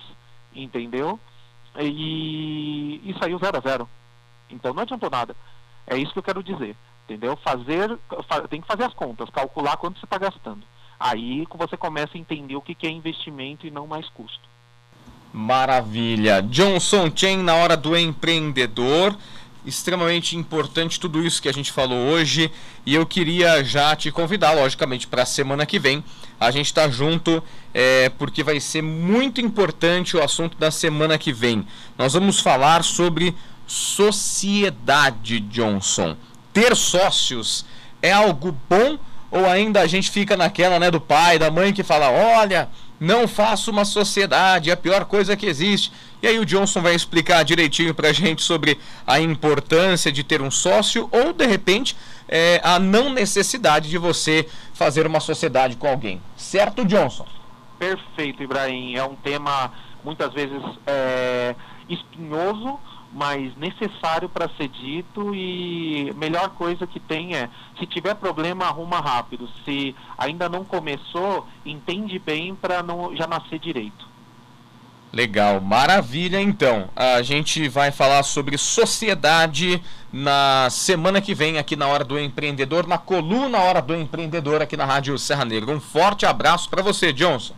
entendeu? 0.54 1.18
E, 1.78 3.00
e 3.04 3.16
saiu 3.20 3.38
zero 3.38 3.58
a 3.58 3.60
zero. 3.60 3.88
Então 4.50 4.74
não 4.74 4.82
adiantou 4.82 5.10
nada. 5.10 5.34
É 5.86 5.96
isso 5.96 6.12
que 6.12 6.18
eu 6.18 6.22
quero 6.22 6.42
dizer, 6.42 6.76
entendeu? 7.04 7.36
Fazer, 7.36 7.98
tem 8.48 8.60
que 8.60 8.66
fazer 8.66 8.84
as 8.84 8.94
contas, 8.94 9.28
calcular 9.30 9.76
quanto 9.76 9.98
você 9.98 10.06
está 10.06 10.18
gastando. 10.18 10.62
Aí 10.98 11.46
você 11.54 11.76
começa 11.76 12.16
a 12.16 12.20
entender 12.20 12.56
o 12.56 12.60
que 12.60 12.86
é 12.86 12.90
investimento 12.90 13.66
e 13.66 13.70
não 13.70 13.86
mais 13.86 14.08
custo. 14.10 14.50
Maravilha. 15.32 16.42
Johnson 16.42 17.10
Chen 17.14 17.38
na 17.38 17.54
hora 17.54 17.76
do 17.76 17.96
empreendedor. 17.96 19.16
Extremamente 19.64 20.36
importante 20.36 20.98
tudo 20.98 21.22
isso 21.24 21.40
que 21.40 21.48
a 21.48 21.52
gente 21.52 21.70
falou 21.70 21.98
hoje. 22.08 22.50
E 22.84 22.94
eu 22.94 23.06
queria 23.06 23.62
já 23.62 23.94
te 23.94 24.10
convidar, 24.10 24.52
logicamente, 24.52 25.06
para 25.06 25.22
a 25.22 25.26
semana 25.26 25.64
que 25.64 25.78
vem. 25.78 26.04
A 26.38 26.50
gente 26.50 26.66
está 26.66 26.88
junto 26.88 27.42
é, 27.72 28.08
porque 28.10 28.42
vai 28.42 28.58
ser 28.58 28.82
muito 28.82 29.40
importante 29.40 30.16
o 30.16 30.22
assunto 30.22 30.56
da 30.58 30.70
semana 30.70 31.16
que 31.18 31.32
vem. 31.32 31.66
Nós 31.96 32.14
vamos 32.14 32.40
falar 32.40 32.82
sobre 32.82 33.34
sociedade, 33.70 35.38
Johnson. 35.38 36.16
Ter 36.52 36.74
sócios 36.74 37.64
é 38.02 38.10
algo 38.10 38.56
bom 38.68 38.98
ou 39.30 39.46
ainda 39.46 39.80
a 39.80 39.86
gente 39.86 40.10
fica 40.10 40.36
naquela, 40.36 40.80
né, 40.80 40.90
do 40.90 41.00
pai, 41.00 41.38
da 41.38 41.52
mãe 41.52 41.72
que 41.72 41.84
fala: 41.84 42.10
"Olha, 42.10 42.68
não 42.98 43.28
faça 43.28 43.70
uma 43.70 43.84
sociedade, 43.84 44.70
é 44.70 44.72
a 44.72 44.76
pior 44.76 45.04
coisa 45.04 45.36
que 45.36 45.46
existe". 45.46 45.92
E 46.20 46.26
aí 46.26 46.38
o 46.40 46.44
Johnson 46.44 46.82
vai 46.82 46.96
explicar 46.96 47.44
direitinho 47.44 47.94
pra 47.94 48.12
gente 48.12 48.42
sobre 48.42 48.76
a 49.06 49.20
importância 49.20 50.10
de 50.10 50.24
ter 50.24 50.42
um 50.42 50.50
sócio 50.50 51.08
ou 51.12 51.32
de 51.32 51.46
repente 51.46 51.96
é, 52.28 52.60
a 52.64 52.78
não 52.80 53.08
necessidade 53.10 53.88
de 53.88 53.98
você 53.98 54.48
fazer 54.74 55.06
uma 55.06 55.20
sociedade 55.20 55.76
com 55.76 55.86
alguém. 55.86 56.20
Certo, 56.36 56.84
Johnson? 56.84 57.26
Perfeito, 57.78 58.42
Ibrahim. 58.42 58.96
É 58.96 59.04
um 59.04 59.14
tema 59.14 59.72
muitas 60.04 60.32
vezes 60.32 60.60
é, 60.86 61.54
espinhoso, 61.88 62.78
mas 63.12 63.56
necessário 63.56 64.28
para 64.28 64.48
ser 64.56 64.68
dito 64.68 65.34
e 65.34 66.12
melhor 66.16 66.50
coisa 66.50 66.86
que 66.86 67.00
tem 67.00 67.34
é, 67.34 67.48
se 67.78 67.86
tiver 67.86 68.14
problema, 68.14 68.66
arruma 68.66 69.00
rápido. 69.00 69.48
Se 69.64 69.94
ainda 70.16 70.48
não 70.48 70.64
começou, 70.64 71.46
entende 71.66 72.18
bem 72.18 72.54
para 72.54 72.82
não 72.82 73.14
já 73.16 73.26
nascer 73.26 73.58
direito. 73.58 74.08
Legal, 75.12 75.60
maravilha 75.60 76.40
então. 76.40 76.88
A 76.94 77.20
gente 77.20 77.68
vai 77.68 77.90
falar 77.90 78.22
sobre 78.22 78.56
sociedade 78.56 79.82
na 80.12 80.68
semana 80.70 81.20
que 81.20 81.34
vem 81.34 81.58
aqui 81.58 81.74
na 81.74 81.88
Hora 81.88 82.04
do 82.04 82.16
Empreendedor, 82.16 82.86
na 82.86 82.96
coluna 82.96 83.58
Hora 83.58 83.82
do 83.82 83.94
Empreendedor 83.94 84.62
aqui 84.62 84.76
na 84.76 84.84
Rádio 84.84 85.18
Serra 85.18 85.44
Negra. 85.44 85.72
Um 85.72 85.80
forte 85.80 86.24
abraço 86.24 86.70
para 86.70 86.80
você, 86.80 87.12
Johnson. 87.12 87.54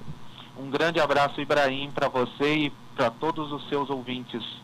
Um 0.58 0.70
grande 0.70 0.98
abraço, 0.98 1.42
Ibrahim, 1.42 1.90
para 1.90 2.08
você 2.08 2.54
e 2.54 2.72
para 2.96 3.10
todos 3.10 3.52
os 3.52 3.68
seus 3.68 3.90
ouvintes. 3.90 4.61